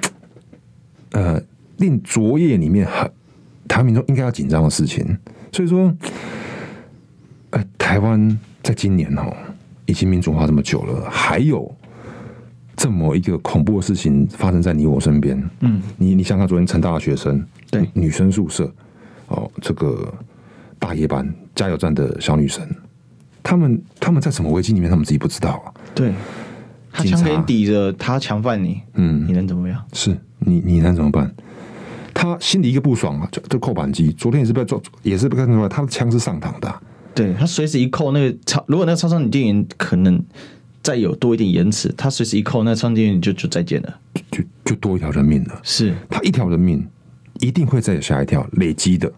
[1.12, 1.40] 呃
[1.78, 3.08] 令昨夜里面很
[3.68, 5.16] 台湾民众应该要紧张的事情，
[5.52, 5.96] 所以说，
[7.52, 9.32] 呃，台湾在今年哦，
[9.86, 11.72] 已经民主化这么久了，还有
[12.82, 17.46] 这么一个恐怖的事情发生在你我身边，嗯，你你想想，昨天成大的学生。
[17.70, 18.74] 对，女生宿舍，
[19.28, 20.12] 哦，这个
[20.80, 22.68] 大夜班加油站的小女生，
[23.44, 25.72] 他们他们在什么危机里面，他们自己不知道啊。
[25.94, 26.12] 对，
[26.92, 29.80] 他枪给你抵着，他强犯你，嗯，你能怎么样？
[29.94, 31.32] 是你你能怎么办？
[32.16, 34.12] 他心里一个不爽啊，就就扣扳机。
[34.14, 36.82] 昨天也是被抓，也是被看出来，他的枪是上膛的啊。
[37.14, 40.20] 对，他随时一扣那个超，如果那个超商你店员可能
[40.84, 44.00] 再有多一点延迟，他随时一扣，那个超商店员就就再见了，
[44.32, 45.60] 就就，多一条人命了。
[45.64, 46.88] 是他一条人命。
[47.40, 49.12] 一定会再有下一条累积的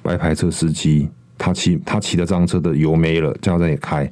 [0.00, 4.08] 白牌车司机，他骑他骑的这辆车的油没了，加油站也开，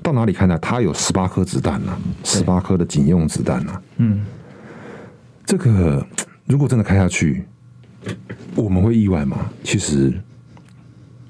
[0.00, 0.56] 到哪里开呢？
[0.58, 3.82] 他有十八颗子弹呢，十八颗的警用子弹呢。
[3.96, 4.24] 嗯，
[5.44, 6.06] 这个
[6.46, 7.42] 如果真的开下去，
[8.54, 9.50] 我们会意外吗？
[9.64, 10.12] 其实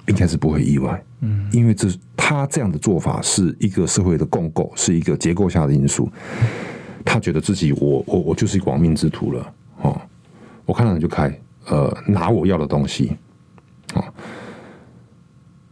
[0.06, 1.02] 应该是不会意外。
[1.24, 6.10] 嗯，因为这他这样的做法是一个社会的共构，是一个结构下的因素。
[7.04, 9.52] 他觉得自己我我我就是一个亡命之徒了。
[9.82, 10.00] 哦，
[10.66, 11.32] 我看到你就开。
[11.66, 13.16] 呃，拿我要的东西，
[13.94, 14.04] 啊，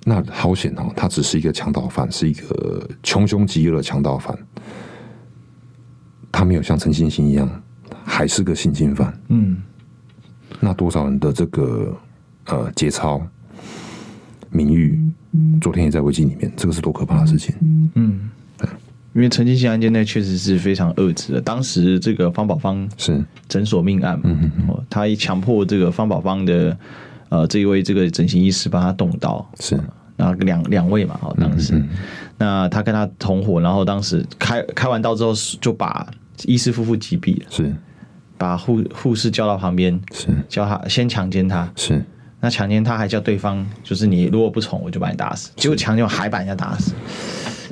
[0.04, 4.34] 那好险哦，他只是一个强盗犯，是一个穷凶极恶的强盗犯，
[6.32, 7.62] 他没有像陈星星一样，
[8.04, 9.12] 还是个性侵犯。
[9.28, 9.62] 嗯，
[10.60, 11.94] 那多少人的这个
[12.46, 13.20] 呃节操、
[14.52, 15.00] 名誉，
[15.60, 17.54] 昨天也在危机里面，这个是多可怕的事情。
[17.94, 18.30] 嗯。
[19.14, 23.22] 因为陈进兴案件那确实是非常恶质的，当时这个方宝芳是。
[23.46, 26.74] 诊所命案嘛，嗯嗯，他一强迫这个方宝芳的
[27.28, 29.78] 呃这一位这个整形医师帮他动刀，是，
[30.16, 31.88] 然后两两位嘛，哦，当时，嗯嗯，
[32.38, 36.10] 那他跟他同伙，然后当时开开完刀之后就把
[36.46, 37.70] 医师夫妇击毙了，是，
[38.38, 42.02] 把护护士叫到旁边，是，叫他先强奸他，是。
[42.44, 45.52] 那强奸他还叫对方，就是你如果不从，我就把你打死。
[45.54, 46.90] 结果强奸还把人家打死，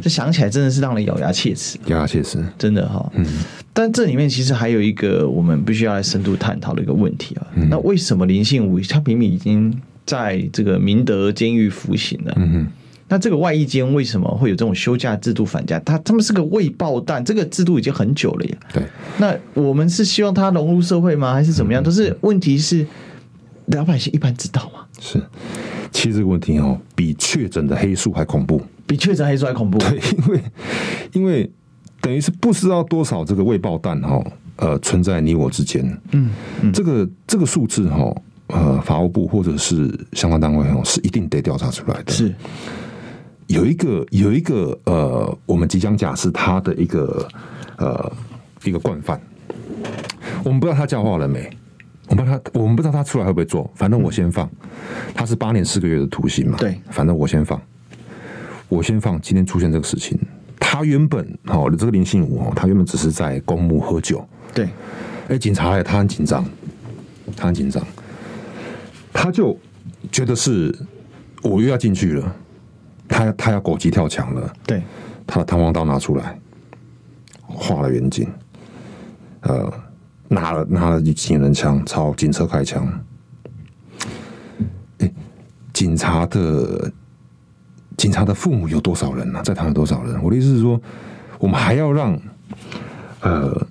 [0.00, 3.10] 这想起来真的是让人咬牙切齿，咬牙切齿，真的哈。
[3.16, 3.26] 嗯。
[3.72, 7.46] 但这里面其实还有一个我们必须要来深度探讨的一个问题啊。
[7.56, 12.32] 嗯、那为什么林信武他明明已经在这个明德监狱服刑了？
[12.36, 12.66] 嗯哼。
[13.08, 15.80] 那这个外役监为什么会有这种休假制度反假？
[15.80, 18.56] 他他们是个未爆弹，这个制度已经很久了呀。
[18.72, 18.84] 对。
[19.18, 21.32] 那我们是希望他融入社会吗？
[21.32, 21.82] 还是怎么样？
[21.82, 22.86] 都是问题是。
[23.72, 24.84] 老百姓一般知道吗？
[24.98, 25.22] 是，
[25.90, 29.78] 其实这个问题哦，比确诊的黑数还恐怖，比确诊黑数还恐怖。
[29.78, 30.42] 对，因为
[31.12, 31.50] 因为
[32.00, 34.22] 等于是不知道多少这个未爆弹哈，
[34.56, 35.84] 呃，存在你我之间。
[36.12, 36.30] 嗯，
[36.62, 38.14] 嗯，这个这个数字哈，
[38.48, 42.12] 呃，法务部或者是相关单位哦，是一定得调查出来的。
[42.12, 42.34] 是，
[43.46, 47.28] 有一个有一个呃，我们即将假释他的一个
[47.78, 48.12] 呃
[48.64, 49.20] 一个惯犯，
[50.44, 51.48] 我们不知道他教化了没。
[52.10, 53.70] 我不知道他，我们不知道他出来会不会做。
[53.72, 54.50] 反正我先放，
[55.14, 56.58] 他是八年四个月的徒刑嘛。
[56.58, 57.62] 对，反正我先放，
[58.68, 59.20] 我先放。
[59.20, 60.18] 今天出现这个事情，
[60.58, 64.26] 他原本哦，这个林信武哦，他原本只是在公墓喝酒。
[64.52, 64.68] 对，
[65.28, 66.44] 哎，警察来，他很紧张，
[67.36, 67.80] 他很紧张，
[69.12, 69.56] 他就
[70.10, 70.76] 觉得是
[71.44, 72.36] 我又要进去了，
[73.06, 74.52] 他他要狗急跳墙了。
[74.66, 74.82] 对，
[75.28, 76.36] 他的弹簧刀拿出来，
[77.42, 78.28] 画了远景，
[79.42, 79.72] 呃。
[80.32, 82.86] 拿了拿了警人枪朝警车开枪，
[84.98, 85.12] 欸，
[85.72, 86.92] 警察的
[87.96, 89.40] 警察的父母有多少人呢？
[89.40, 89.42] 啊？
[89.42, 90.22] 在场有多少人？
[90.22, 90.80] 我的意思是说，
[91.40, 92.16] 我们还要让
[93.22, 93.66] 呃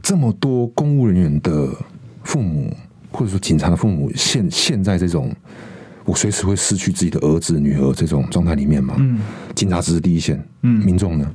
[0.00, 1.68] 这么多公务人员的
[2.24, 2.74] 父母，
[3.12, 5.30] 或者说警察的父母，现现在这种
[6.06, 8.94] 我随时会失去自己的儿子女儿这种状态里面吗？
[8.98, 9.20] 嗯，
[9.54, 11.30] 警察只是第一线，嗯，民众呢？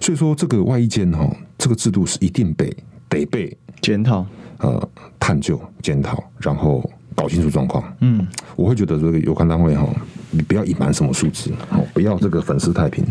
[0.00, 2.74] 所以说，这个外衣间哈，这个制度是一定被
[3.10, 3.54] 得被。
[3.80, 4.26] 检讨，
[4.58, 7.84] 呃，探究、检讨，然后搞清楚状况。
[8.00, 9.86] 嗯，我会觉得这个有关单位哈，
[10.30, 11.52] 你不要隐瞒什么数字，
[11.94, 13.04] 不要这个粉饰太平，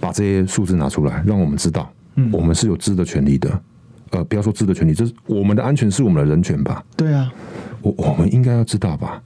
[0.00, 3.60] 把这些数字拿出来，让我们知道，嗯，我们是有知的权利的。
[4.10, 6.84] 呃，不要说知的权利，这是我们的安全是我们的人权吧？
[6.96, 7.32] 对啊，
[7.82, 9.20] 我我们应该要知道吧？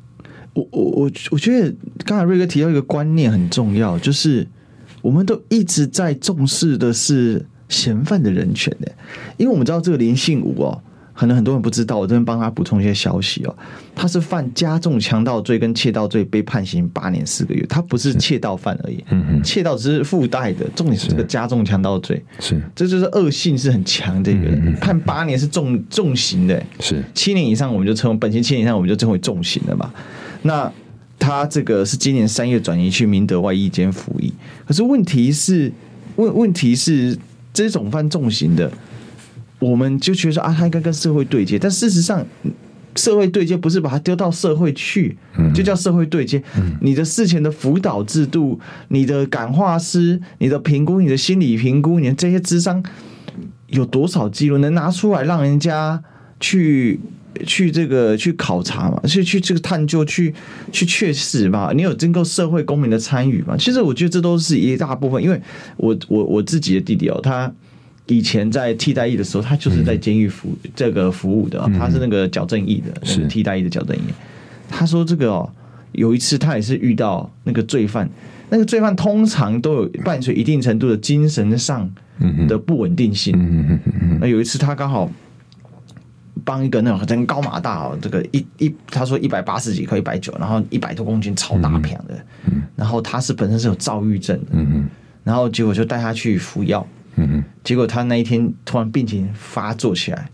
[0.54, 4.48] 我我我我觉得刚才瑞哥提到一个观念很重要，就是
[5.02, 7.46] 我们都一直在重视的是。
[7.70, 8.92] 嫌犯的人权的，
[9.38, 10.82] 因为我们知道这个林信武哦，
[11.14, 13.56] 可能很多人不知道，我这边帮他补充一些消息哦。
[13.94, 17.64] 他是犯加重强盗罪跟窃盗罪，被判刑八年四个月。
[17.68, 19.04] 他不是窃盗犯而已，
[19.44, 27.04] 窃盗只是附带的，重点是这个加重强盗罪，是，这就是恶性是很强的一个人，判八年是重重刑的，是。
[27.14, 29.92] 七年以上我们就称本刑七年以上我们就称为重刑了嘛。
[30.42, 30.72] 那
[31.18, 34.32] 他这个是今年三月转移去明德外役监服役，
[34.66, 35.70] 可是问题是
[36.16, 37.18] 问问题是。
[37.52, 38.70] 这种犯重刑的，
[39.58, 41.58] 我们就觉得说啊，他应该跟社会对接。
[41.58, 42.24] 但事实上，
[42.96, 45.16] 社会对接不是把他丢到社会去，
[45.54, 46.42] 就叫社会对接。
[46.80, 48.58] 你的事前的辅导制度、
[48.88, 52.82] 你的感化师、你的评估、你的心理评估、你的这些智商，
[53.68, 56.02] 有多少记录能拿出来让人家
[56.40, 56.98] 去
[57.46, 59.00] 去这个去考察嘛？
[59.06, 60.34] 去去这个探究、去
[60.72, 61.72] 去确实嘛？
[61.72, 63.56] 你有经过社会公民的参与嘛？
[63.56, 65.40] 其实我觉得这都是一大部分，因为
[65.76, 67.50] 我我我自己的弟弟哦，他
[68.06, 74.00] 以前在替代役的时候，他就是在监狱服这个服务的，他是那个矫正役的，是替代役的矫正役。
[74.68, 75.50] 他说这个哦，
[75.92, 78.10] 有一次他也是遇到那个罪犯，
[78.48, 81.88] 那个罪犯通常都有伴随一定程度的精神上
[82.48, 83.80] 的不稳定性。
[84.20, 85.10] 那有一次他刚好。
[86.44, 94.88] 帮一个那种人高马大哦，这个一一他说一百八十几克一百九，然后一百多公斤超大片的，嗯、然后他是本身是有躁郁症的，嗯嗯，
[95.24, 100.28] 然后结果就带他去服药，嗯嗯，结果他那一天突然病情发作起来，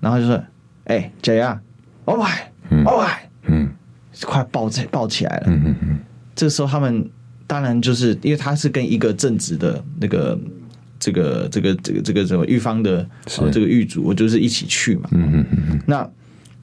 [0.00, 0.42] 然后就说
[0.84, 1.60] ：“哎，姐啊，
[2.04, 3.06] 哦喂，哦喂，
[3.46, 3.70] 嗯，
[4.24, 5.98] 快抱起抱起来了，嗯嗯嗯，
[6.34, 7.08] 这个时候他们
[7.46, 10.38] 当然就是因为他是跟一个正直的那个。
[11.02, 15.08] 这个这个这个这个什么狱方的这个狱主，我就是一起去嘛。
[15.10, 15.82] 嗯嗯嗯。
[15.84, 16.08] 那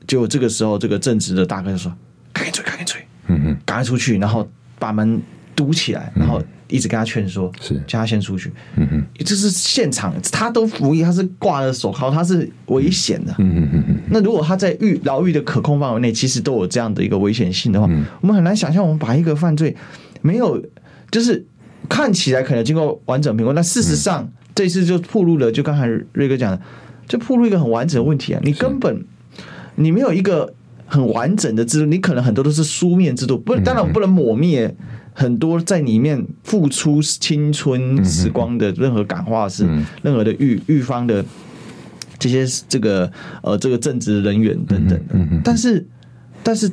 [0.07, 1.93] 就这个时候，这个正直的大哥就说
[2.31, 3.57] ：“赶紧追，赶紧追。”嗯嗯。
[3.65, 4.49] 赶快出去，然后
[4.79, 5.21] 把门
[5.57, 8.49] 堵起来，然后一直跟他劝说，是叫他先出去。
[8.77, 9.05] 嗯嗯。
[9.25, 13.35] 这是现场，他都服役，他是挂了手铐，他是危险的。
[13.39, 13.97] 嗯嗯嗯。
[14.09, 17.89] 那如果他在狱牢狱的可控范围内，其实都有这样的一个危险性的话，
[18.21, 19.75] 我们很难想象，我们把一个犯罪
[20.21, 20.63] 没有
[21.11, 21.45] 就是。
[21.87, 24.29] 看起来可能经过完整评估，但事实上、
[24.59, 26.61] 这次就暴露了，就刚才瑞哥讲的，
[27.07, 28.41] 就暴露一个很完整的问题啊！
[28.43, 29.05] 你根本
[29.75, 30.53] 你没有一个
[30.85, 34.75] 很完整的制度，你可能很多都是书面制度，不，当然我不能抹灭
[35.13, 41.23] 很多在里面付出青春时光的任何感化是、嗯、任何的预预方的
[42.17, 43.09] 这些这个
[43.41, 45.87] 呃这个正职人员等等的，但是
[46.43, 46.69] 但是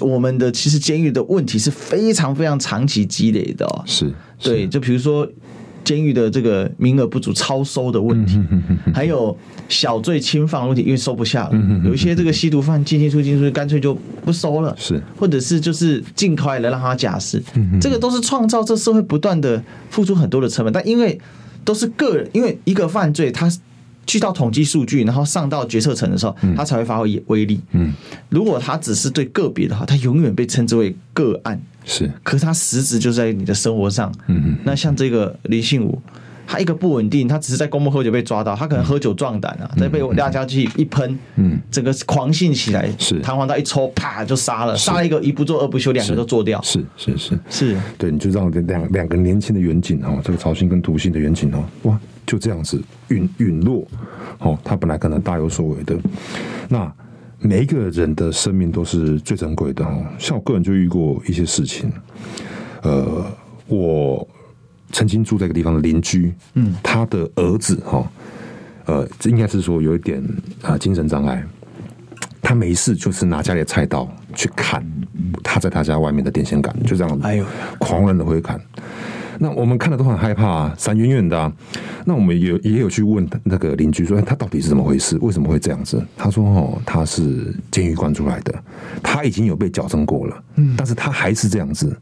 [0.00, 3.84] 我们的其实监狱的问题是非常非常长期积累的哦。
[3.86, 5.30] 是，对，就比如说。
[5.84, 8.40] 监狱的这个名额不足、超收的问题，
[8.94, 9.36] 还有
[9.68, 11.50] 小罪轻放的问题，因为收不下了。
[11.84, 17.42] 有一些这个吸毒犯进进出进出，干脆就不收了，是，或者是就是尽快的让他假释。
[17.80, 21.20] 这个都是创造这社会不断的付出很多的成本，但因为
[21.64, 23.50] 都是个人，因为一个犯罪，他
[24.06, 27.60] 去到统计数据，然后上到决策层的时候，他才会发挥威力。
[27.72, 27.92] 嗯，
[28.30, 31.60] 如果他只是对个别的话，他永远被称之为个案。
[31.84, 34.12] 是，可是他实质就在你的生活上。
[34.26, 34.56] 嗯嗯。
[34.64, 36.00] 那像这个林信武，
[36.46, 43.18] 他一个不稳定，他只是在公墓喝酒被抓到，他可能喝酒壮胆啊，再被辣椒剂一喷，嗯，整个狂性起来，是。
[43.20, 46.60] 弹簧刀一抽，啪就杀了，杀了一个一不做二不休，两个都做掉。
[46.62, 47.38] 是是是。
[47.48, 53.86] 是，对，你就让两两个年轻的远景哦，这个曹姓跟涂姓的远景哦，哇，就这样子陨陨落，
[54.38, 55.96] 哦，他本来可能大有所为的，
[56.68, 56.92] 那。
[57.46, 60.02] 每一个人的生命都是最珍贵的哦。
[60.18, 61.92] 像我个人就遇过一些事情，
[62.82, 63.22] 呃，
[63.66, 64.26] 我
[64.92, 68.10] 曾经住在一个地方的邻居，嗯，他的儿子哈，
[68.86, 70.24] 呃，应该是说有一点
[70.62, 71.44] 啊精神障碍，
[72.40, 74.82] 他没事就是拿家里的菜刀去砍
[75.42, 77.44] 他在他家外面的电线杆，就这样，哎呦，
[77.78, 78.58] 狂人的会砍。
[79.38, 81.52] 那我们看了都很害怕啊，闪远远的啊。
[82.06, 85.16] 那我们也也有去问那个邻居说，他到底是怎么回事？
[85.20, 86.04] 为什么会这样子？
[86.16, 88.54] 他说：“哦，他是监狱关出来的，
[89.02, 91.96] 他已经有被矫正过了，嗯，但是他还是这样子。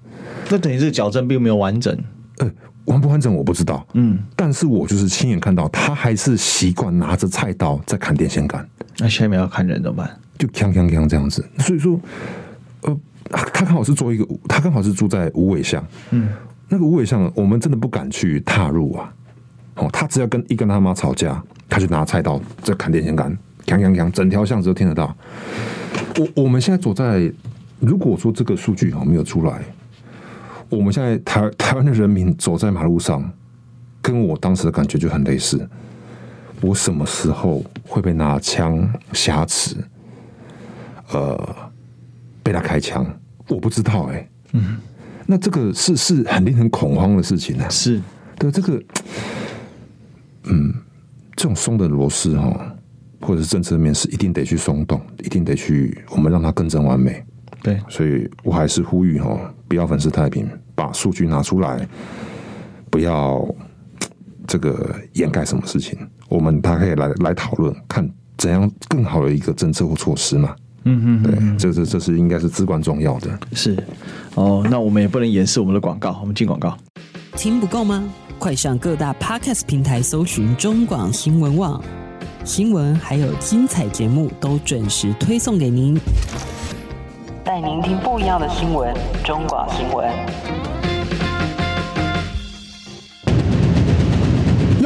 [0.50, 1.96] 那等于是矫正并没有完整，
[2.38, 2.50] 呃，
[2.86, 8.68] 完不完整我不知道，嗯，但是我就是亲眼看到他还是习惯拿着菜刀在砍电线杆。
[8.98, 10.10] 那下面要砍人怎么办？
[10.36, 11.44] 就锵锵锵这样子。
[11.58, 11.98] 所以说，
[12.82, 16.28] 呃，他刚好是做一个，他刚好是住在无尾巷，嗯。”
[16.72, 19.12] 那个无尾巷，我们真的不敢去踏入啊！
[19.74, 23.30] 哦，他只要跟一跟他妈吵架，他就拿菜刀在砍电线杆，
[23.66, 25.14] 锵锵锵，整条巷子都听得到。
[26.18, 27.30] 我我们现在走在，
[27.78, 29.60] 如果说这个数据哈没有出来，
[30.70, 33.30] 我们现在台台湾的人民走在马路上，
[34.00, 35.68] 跟我当时的感觉就很类似。
[36.62, 39.76] 我什么时候会被拿枪挟持？
[41.10, 41.54] 呃，
[42.42, 43.06] 被他开枪，
[43.48, 44.78] 我不知道哎、嗯。
[45.32, 47.68] 那这个是是很令人恐慌的事情呢、啊。
[47.70, 47.98] 是，
[48.38, 48.78] 对这个，
[50.42, 50.74] 嗯，
[51.34, 52.76] 这种松的螺丝哈，
[53.22, 57.24] 或者是政策面是一定得去松动，一定得去，我们让它更正完美。
[57.62, 61.88] 对，所以我还是呼吁哈，不要粉饰太平，把数据拿出来，
[62.90, 63.42] 不要
[64.46, 65.98] 这个掩盖什么事情。
[66.28, 68.06] 我们大家可以来来讨论，看
[68.36, 70.54] 怎样更好的一个政策或措施嘛。
[70.84, 73.30] 嗯嗯，对，这是这是应该是至关重要的。
[73.52, 73.76] 是，
[74.34, 76.76] 哦，那我们也不能掩饰我们的广告，我们进广告。
[77.36, 78.04] 听不够吗？
[78.38, 81.80] 快上各大 Podcast 平台搜寻中广新闻网，
[82.44, 85.96] 新闻还有精彩节目都准时推送给您，
[87.44, 88.92] 带您听不一样的新闻，
[89.24, 90.71] 中广新闻。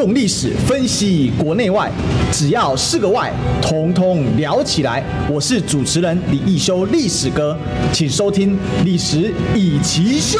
[0.06, 1.90] 用历史分析国内外，
[2.30, 5.02] 只要是个“外”，统统聊起来。
[5.28, 7.58] 我是主持人李易修，历史哥，
[7.92, 8.54] 请收听
[8.84, 10.38] 《历史以奇秀》。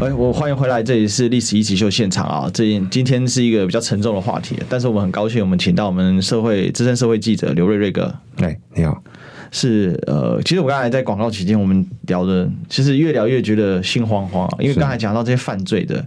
[0.00, 2.48] 哎，我欢迎回来，这里是《历史一起秀》现场啊。
[2.54, 8.14] 这今天是一个比较沉重的话题，但是我们很高兴，我们请到我们社会资深社会记者刘瑞瑞哥。
[8.36, 9.02] 哎，你好。
[9.50, 16.06] 是呃，其实我刚才在广告期间，我们聊的，其实越聊越觉得心慌慌，因为刚才讲到这些犯罪的。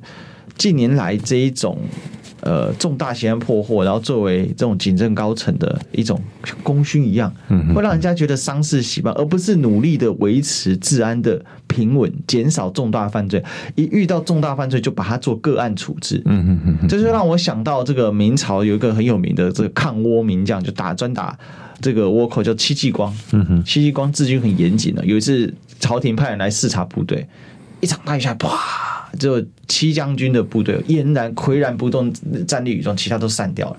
[0.58, 1.78] 近年来这一种
[2.42, 6.20] 呃重大刑案破获，然后作为这种警政高层的一种
[6.64, 7.34] 功勋一样，
[7.74, 13.44] 会让人家觉得丧事喜办，而不是努力的维持治安的平稳，减少重大犯罪。
[13.76, 16.22] 一遇到重大犯罪，就把它做个案处置。
[16.26, 21.38] 嗯嗯嗯，这就让我想到这个明朝有一个很有名的这个抗倭名将，就打专打
[21.82, 23.14] 这个倭寇，叫戚继光。
[23.32, 25.06] 嗯哼，戚继光治军很严谨的。
[25.06, 27.28] 有一次朝廷派人来视察部队，
[27.82, 28.50] 一场大雨下来，
[29.16, 29.20] 啪。
[29.20, 32.14] 就戚将军的部队俨然岿然不动，
[32.46, 33.78] 站立雨中，其他都散掉了。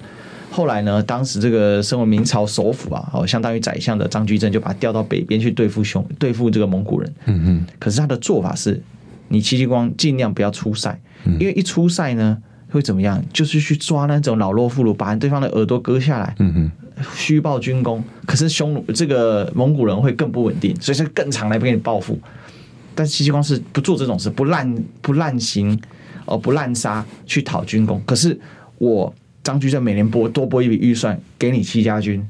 [0.50, 7.14] 后来呢，当时这个身为明朝首辅啊，哦，相当于宰相的张居正就把他调到北边去对付匈，对付这个蒙古人。
[7.26, 7.66] 嗯嗯。
[7.78, 8.82] 可是他的做法是，
[9.28, 10.98] 你戚继光尽量不要出塞，
[11.38, 12.38] 因为一出塞呢，
[12.70, 13.22] 会怎么样？
[13.32, 16.34] 就是去抓那种老弱妇孺，把对方的耳朵割下来。
[16.38, 16.70] 嗯嗯。
[17.14, 22.18] 虚报军功，可是匈奴这个蒙古人会更不稳定，所以是更常来给你报复。
[22.96, 25.78] 但戚继光是不做这种事，不滥不滥行，
[26.24, 28.02] 哦，不滥杀去讨军功。
[28.06, 28.36] 可是
[28.78, 32.26] 我张居正每年拨多拨一笔预算给你戚家军，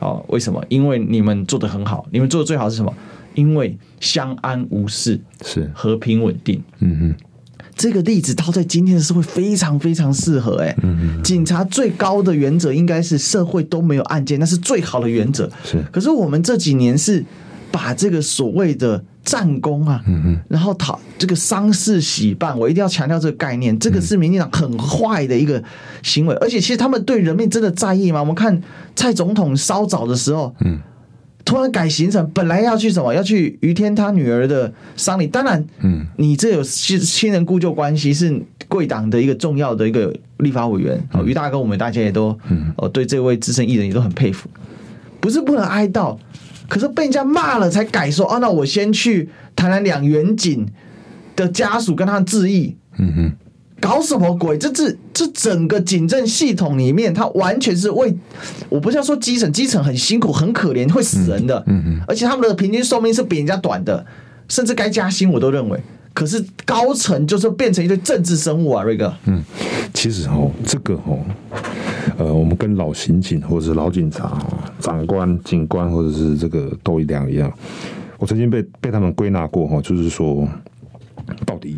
[0.00, 0.62] 哦，为什么？
[0.68, 2.92] 因为你们做的很好，你们做的最好是什么？
[3.34, 6.60] 因为相安无事，是和平稳定。
[6.80, 7.14] 嗯嗯，
[7.76, 10.56] 这个例子套在今天的社会非常非常适合。
[10.56, 15.48] 哎，嗯，警察最高的原则应该是社会都没有案件，那是最好的原则。
[15.64, 17.24] 是，可是我们这几年是。
[17.70, 20.02] 把这个所谓的战功啊，
[20.48, 25.62] 然后讨这个丧事喜办，我一定要强调这个概念，这个是民进党很坏的一个
[26.02, 28.20] 行为，而且其实他们对人命真的在意吗？
[28.20, 28.62] 我们看
[28.96, 30.78] 蔡总统稍早的时候，嗯。
[31.44, 33.14] 突然改行程，本来要去什么？
[33.14, 35.26] 要去于天他女儿的丧礼。
[35.26, 38.38] 当然，嗯，你这有亲亲人故旧关系，是
[38.68, 41.02] 贵党的一个重要的一个立法委员。
[41.14, 42.38] 哦，于大哥，我们大家也都，
[42.76, 44.46] 哦，对这位资深艺人也都很佩服。
[45.20, 46.18] 不是不能哀悼，
[46.68, 48.32] 可是被人家骂了才改说。
[48.32, 50.66] 哦，那我先去谈谈两元警
[51.34, 52.76] 的家属跟他致意。
[52.98, 53.32] 嗯哼。
[53.80, 54.58] 搞什么鬼？
[54.58, 58.12] 这这这整个警政系统里面，他完全是为
[58.68, 64.04] 我不是要说基层，基层很辛苦、很可怜、会死人的，嗯嗯，而且他们的平均寿命是比人家短的，
[64.48, 65.80] 甚至该加薪我都认为。
[66.12, 69.14] 可是高层就是变成一堆政治生物啊，瑞哥。
[69.26, 69.40] 嗯，
[69.94, 71.20] 其实哦，这个哦，
[72.16, 74.38] 呃，我们跟老刑警或者是老警察、
[74.80, 77.52] 长官、警官或者是这个都一样一样。
[78.18, 80.48] 我曾经被被他们归纳过哈，就是说
[81.44, 81.76] 到底。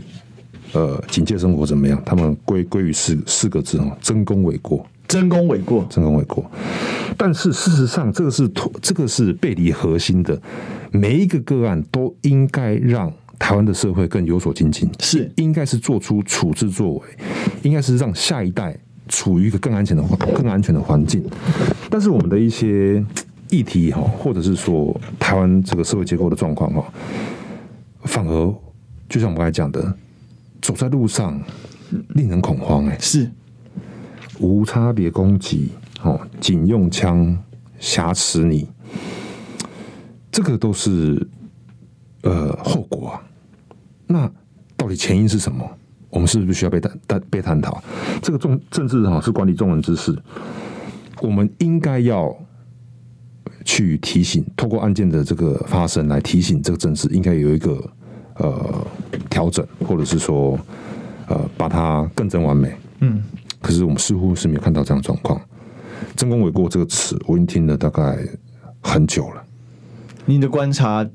[0.72, 2.00] 呃，警戒生活怎么样？
[2.06, 6.48] 他们归归于四四个字哦，争功诿过，真功诿过，真功诿过。
[7.16, 8.48] 但是事实上，这个是
[8.80, 10.40] 这个是背离核心的。
[10.92, 17.02] 每一个个案都应该让台湾的社会更有所精进，是应该是做出处置作为，
[17.62, 18.78] 应该是让下一代
[19.10, 20.02] 处于一个更安全的
[20.34, 21.22] 更安全的环境。
[21.90, 23.04] 但是我们的一些
[23.50, 26.84] 议题哈，或者是说台湾这个社会结构的状况哈，
[28.04, 28.54] 反而
[29.08, 29.94] 就像我们刚才讲的。
[30.62, 31.42] 走在路上，
[32.08, 32.86] 令人恐慌。
[32.86, 33.30] 哎，是
[34.40, 35.70] 无差别攻击，
[36.02, 37.34] 哦，警用枪
[37.78, 38.68] 挟持你，
[40.30, 41.26] 这个都是
[42.20, 43.22] 呃后果啊。
[44.06, 44.30] 那
[44.76, 45.66] 到底前因是什么？
[46.10, 46.92] 我们是不是需要被探
[47.30, 47.82] 被探讨？
[48.20, 50.16] 这个重政治哈是管理众人之事，
[51.22, 52.36] 我们应该要
[53.64, 57.90] 去提醒，透过案件的这个发生来提醒这个政治应该有一个。
[58.36, 58.86] 呃，
[59.28, 60.58] 调整，或者是说，
[61.28, 62.74] 呃，把它更臻完美。
[63.00, 63.22] 嗯，
[63.60, 65.38] 可是我们似乎是没有看到这样的状况。
[66.16, 68.16] 真功伪过这个词，我已经听了大概
[68.80, 69.44] 很久了。
[70.24, 71.06] 你的观察，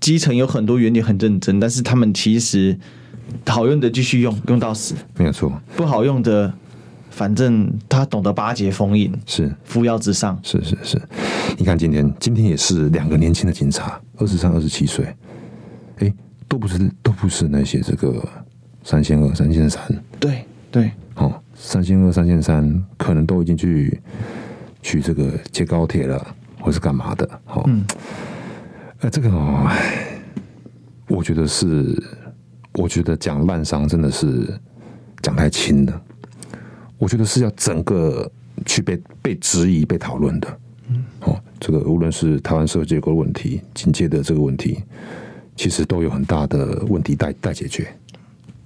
[0.00, 2.78] 基层有很多原理很认真，但是他们其实
[3.46, 5.52] 好用的继续用，用到死，没有错。
[5.76, 6.52] 不好用的，
[7.10, 10.38] 反正他懂得巴结封印，是扶摇直上。
[10.42, 11.02] 是是是，
[11.58, 15.14] 你看今天，今天也是两个年轻的警察，二十三、二十七岁，
[15.98, 16.12] 哎。
[16.48, 18.28] 都不是，都不是那些这个
[18.82, 19.80] 三千二、三千三。
[20.18, 24.00] 对对，哦，三千二、三千三可能都已经去
[24.82, 26.26] 去这个接高铁了，
[26.58, 27.24] 或是干嘛的？
[27.46, 27.84] 哦，嗯，
[28.98, 29.70] 呃，这个哦，
[31.06, 31.96] 我觉得是，
[32.80, 34.46] 我觉得讲滥伤真的是
[35.22, 36.02] 讲太轻了。
[36.98, 38.30] 我觉得是要整个
[38.66, 40.58] 去被被质疑、被讨论的。
[40.88, 44.78] 嗯，哦，这个无论是台湾社会结构的问题、警戒的这个问题。
[45.56, 47.86] 其实都有很大的问题待待解决。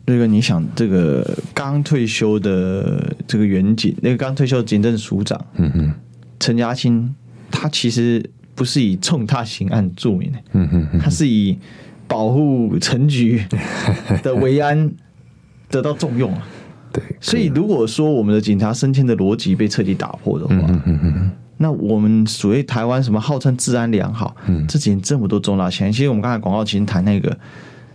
[0.06, 5.92] 那个，你想这个刚退休的这个员警，那个刚退休的警政署长，嗯哼，
[6.38, 7.12] 陈嘉青，
[7.50, 11.58] 他其实不是以重大刑案著名的，嗯哼，他是以
[12.14, 13.44] 保护陈局
[14.22, 14.88] 的维安
[15.68, 16.46] 得到重用啊。
[16.92, 21.30] 对，所以如果说我们的警察升迁的逻辑被彻底打破的话，嗯嗯嗯。
[21.56, 27.36] 那我们所谓台湾什么号称治安良好，嗯，这几年这么多重大钱，其实我们刚才广告其实谈那个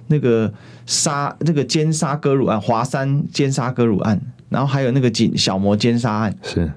[0.08, 0.52] 那个
[0.86, 6.70] 杀那个奸杀割乳案，华山奸杀割乳案，然后还有那个警小魔奸杀案，是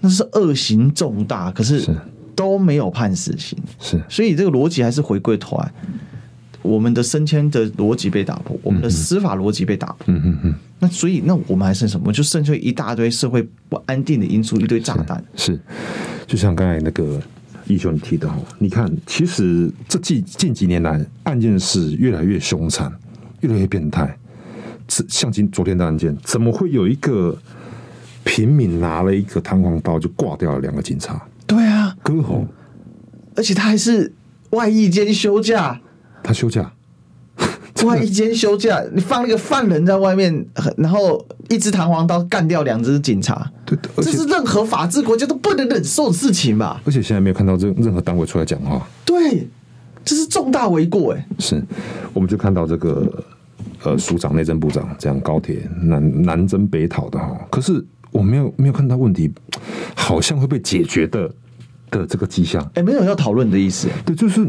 [0.00, 1.88] 那是恶行重大，可是
[2.34, 5.72] 都没有判死刑，是，所以这个逻辑还是回归头来。
[6.62, 10.06] 我们的升迁的逻辑被打破，我们的司法逻辑被打破。
[10.08, 10.54] 嗯嗯嗯。
[10.80, 12.12] 那所以，那我们还剩什么？
[12.12, 15.22] 就剩下一大堆社会不安定的因素，一堆炸弹。
[15.34, 15.58] 是，
[16.26, 17.20] 就像刚才那个
[17.66, 22.92] 义兄你提到，你看，其实这近近几年来，案件是越来越凶残，
[23.40, 24.16] 越来越变态。
[24.88, 27.36] 像今昨天的案件，怎么会有一个
[28.24, 31.26] 平民拿了一个弹簧刀就挂掉了两个警察？
[31.46, 32.46] 对啊，割喉，
[33.34, 34.12] 而且他还是
[34.50, 35.80] 外役兼休假。
[36.28, 36.70] 他休假，
[37.86, 46.82] 外一间休假，你放那个犯人在外面，然后一支弹簧刀干掉两只警察，对，这是任何法治国家都不能忍受的事情吧？
[46.84, 49.48] 而且现在没有看到任任何单位出来讲话，对，
[50.04, 51.26] 这是重大违过哎。
[51.38, 51.64] 是，
[52.12, 53.10] 我们就看到这个
[53.82, 59.32] 呃，署长、内政部长这样高铁南南征北讨的哈，可是我没有没有看到问题，
[59.96, 61.30] 好像会被解决的。
[61.90, 63.88] 的这个迹象，哎、欸，没有要讨论的意思。
[64.04, 64.46] 对，就是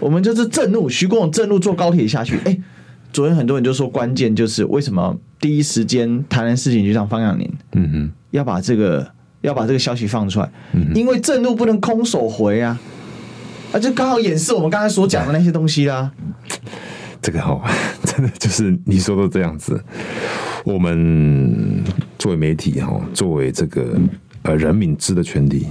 [0.00, 2.36] 我们就是震怒，徐国勇震怒坐高铁下去。
[2.38, 2.62] 哎、欸，
[3.12, 9.06] 昨天很多人就说，关键就是为什么第一时间台南市警局长方向宁，嗯嗯，要把这个
[9.40, 12.78] 要把这个消息放出来，嗯、因为震怒不能空手回啊。
[13.72, 16.12] 啊，就刚好演示我们刚才所讲的那些东西啦。
[17.22, 17.58] 这个哈，
[18.04, 19.82] 真的就是你说的这样子。
[20.64, 21.82] 我们
[22.18, 23.98] 作为媒体哈，作为这个
[24.42, 25.66] 呃人民知的权利，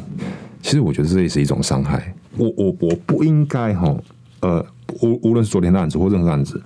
[0.62, 2.14] 其实我觉得这也是一种伤害。
[2.38, 3.96] 我我我不应该哈，
[4.42, 4.66] 呃，
[5.02, 6.62] 无无论是昨天的案子或任何案子，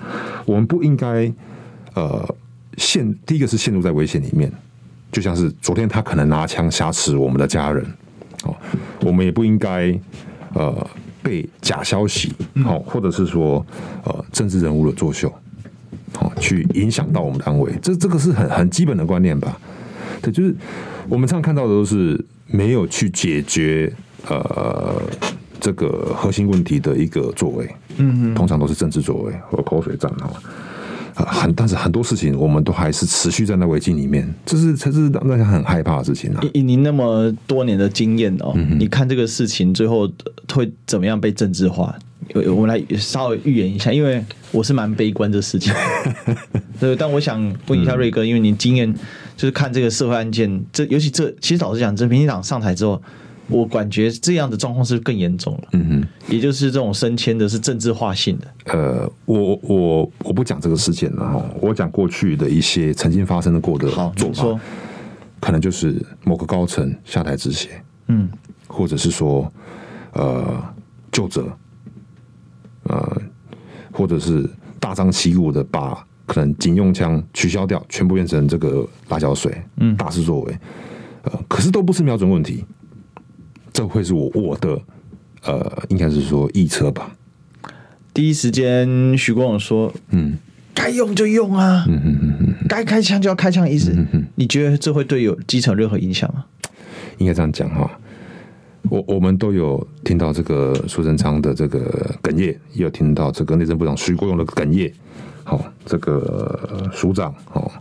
[0.46, 1.32] 我们不应该
[1.94, 2.36] 呃
[2.78, 4.52] 陷第一个是陷入在危险里面，
[5.12, 7.86] 就像是昨天他可能拿枪挟持我们的家人，
[8.44, 8.56] 哦，
[9.02, 9.98] 我们也不应该
[10.54, 10.88] 呃
[11.24, 12.34] 被假消息
[12.64, 13.66] 好，或者是说
[14.04, 15.32] 呃政治人物的作秀。
[16.18, 19.60] 好，去影响到我们的安危，这这个是很很基本的观念吧？
[20.22, 20.56] 对，就是
[21.10, 23.92] 我们常常看到的都是没有去解决
[24.28, 25.02] 呃
[25.60, 27.68] 这个核心问题的一个作为，
[27.98, 30.32] 嗯嗯，通常都是政治作为和口水战哈，
[31.16, 36.42] 啊很但是很多事情我们都还是持续在那危机里面，这是这是让大家很害怕的事情啊。
[36.54, 40.12] 以您那么多年的经验哦，嗯、你看这个事情最后
[40.54, 41.96] 会怎么样被政治化？
[42.34, 45.72] 我们来稍微预言一下，因为我是蛮悲观这事情。
[46.80, 48.94] 对，但我想问一下瑞哥，因为您经验
[49.36, 53.02] 就是看这个社会案件，这尤其这其实老实讲，这民进党上台之后，
[53.48, 55.64] 我感觉这样的状况是更严重了。
[55.74, 58.48] 嗯哼，也就是这种升迁的是政治化性的。
[58.74, 64.60] 呃，我我我不讲这个事件了哈，我讲过去的一些曾经发生的过的做法，
[65.40, 68.30] 可能就是某个高层下台止血，嗯，
[68.68, 69.52] 或者是说
[70.14, 70.64] 呃
[71.12, 71.46] 就责。
[72.88, 73.22] 呃，
[73.92, 74.48] 或者是
[74.80, 80.58] 大张旗鼓的把可能警用枪取消掉，全部变成这个辣椒水，嗯，大肆作为，
[81.24, 82.66] 呃，可是都不是瞄准问题，
[83.72, 84.82] 这会是我我的
[85.44, 87.16] 呃，应该是说预测吧。
[88.14, 90.38] 第一时间，徐国勇说，嗯，
[90.74, 96.46] 该用就用啊，嗯嗯嗯嗯，该开枪就要开枪，意思，嗯嗯，你觉得这会对有基层任何影响吗？
[97.18, 97.90] 应该这样讲哈。
[98.90, 104.94] 我我们都有听到这个苏贞昌的这个哽咽，也有听到这个内政部长徐国勇的哽咽。
[105.46, 107.72] 好，这个署长，哦，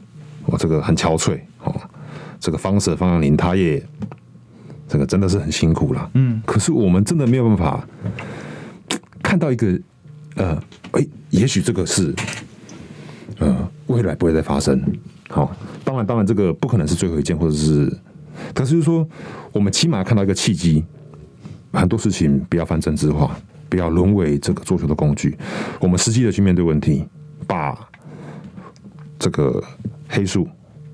[0.44, 1.74] 我这个很憔悴，哦，
[2.38, 3.82] 这个方 Sir 方阳林他也
[4.86, 6.10] 这个真的是很辛苦了。
[6.14, 7.88] 嗯，可是我们真的没有办法
[9.22, 9.80] 看到一个，
[10.36, 10.62] 呃，
[10.92, 12.14] 哎，也许这个是，
[13.38, 14.80] 呃，未来不会再发生。
[15.30, 17.90] 好，当然，当然，这个不可能是最后一件，或者是。
[18.52, 19.08] 但是就是说，
[19.52, 20.84] 我们起码看到一个契机，
[21.72, 23.34] 很多事情不要泛政治化，
[23.68, 25.38] 不要沦为这个做球的工具。
[25.80, 27.06] 我们实际的去面对问题，
[27.46, 27.78] 把
[29.18, 29.62] 这个
[30.08, 30.48] 黑数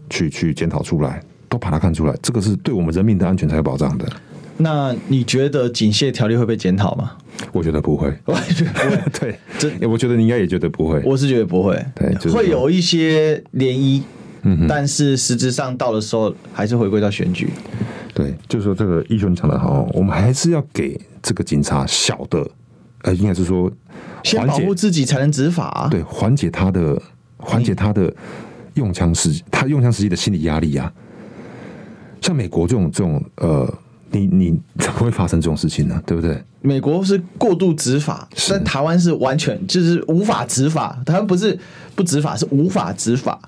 [0.08, 4.06] 去去检讨出来，都把它看出来，这个是对我们人民的安全才有保障的。
[4.58, 7.12] 那你觉得警械条例会被检讨吗？
[7.52, 9.02] 我觉得不会，我觉得不会。
[9.18, 11.00] 对，这我觉得你应该也觉得不会。
[11.04, 14.02] 我是觉得不会，对，就是、会有一些涟漪。
[14.42, 17.50] 嗯，但是实质上到的时候还是回归到选举。
[18.14, 22.46] 对，就是说这个英雄讲的好，我们还是要给这个警察小的，
[23.02, 23.70] 呃，应该是说
[24.22, 25.88] 先保护自己才能执法啊。
[25.90, 27.00] 对，缓解他的
[27.36, 28.12] 缓解他的
[28.74, 30.92] 用枪时他用枪时期的心理压力啊。
[32.20, 33.72] 像美国这种这种呃。
[34.12, 36.02] 你你怎么会发生这种事情呢？
[36.04, 36.42] 对不对？
[36.62, 41.00] 美国是过度执法，但台湾是完全就是无法执法。
[41.06, 41.56] 台湾不是
[41.94, 43.40] 不执法，是无法执法。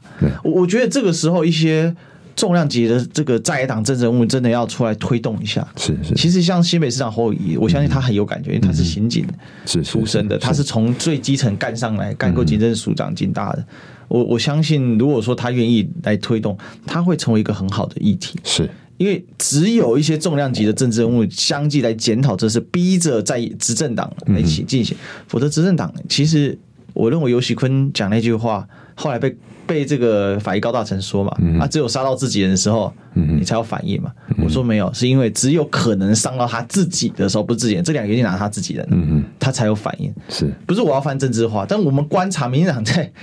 [0.44, 1.92] 我我觉得这个时候一些
[2.34, 5.66] 重量级的这个在野党政治人物真的要出来推动一下。
[5.76, 6.14] 是是。
[6.14, 9.26] 其实像新北市长侯友谊，我相信他很有感觉，因为他是刑警
[9.66, 13.64] 是出身的，他是从最基层干上来，干过警政署长、警大的。
[14.08, 16.56] 我我相信，如果说他愿意来推动，
[16.86, 18.38] 他会成为一个很好的议题。
[18.44, 18.68] 是。
[18.98, 26.56] 因为只有一些重量级的政治人物相继来检讨，这是逼着在执政党来一起进行，否则执政党其实
[26.92, 29.34] 我认为尤喜坤讲那句话，后来被
[29.66, 34.10] 被这个法医高大成说嘛，啊，只有杀到自己人的时候，你才有反应嘛。
[34.42, 40.12] 我说没有，是因为只有可能伤到他自己的时候，不是自己人，这两个一定拿他自己人，他才有反应。
[40.28, 41.66] 是不是我要翻政治化？
[41.68, 43.10] 但我们观察民进党在。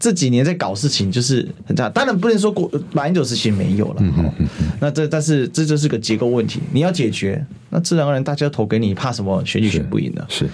[0.00, 4.02] 这几年在搞事情就是很大，当然不能说过马英九时期没有了。
[4.80, 10.24] 那这但是这就是个结构问题，你要解决，那自然而然大家投给你，怕什么选举选不赢呢？
[10.26, 10.48] 是。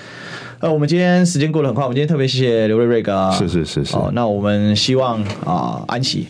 [0.58, 3.30] 呃，我们今天时间过得很快，我们今天特别谢谢刘瑞瑞哥。
[3.32, 3.94] 是是是是。
[3.94, 6.26] 哦，那我们希望啊、呃、安息。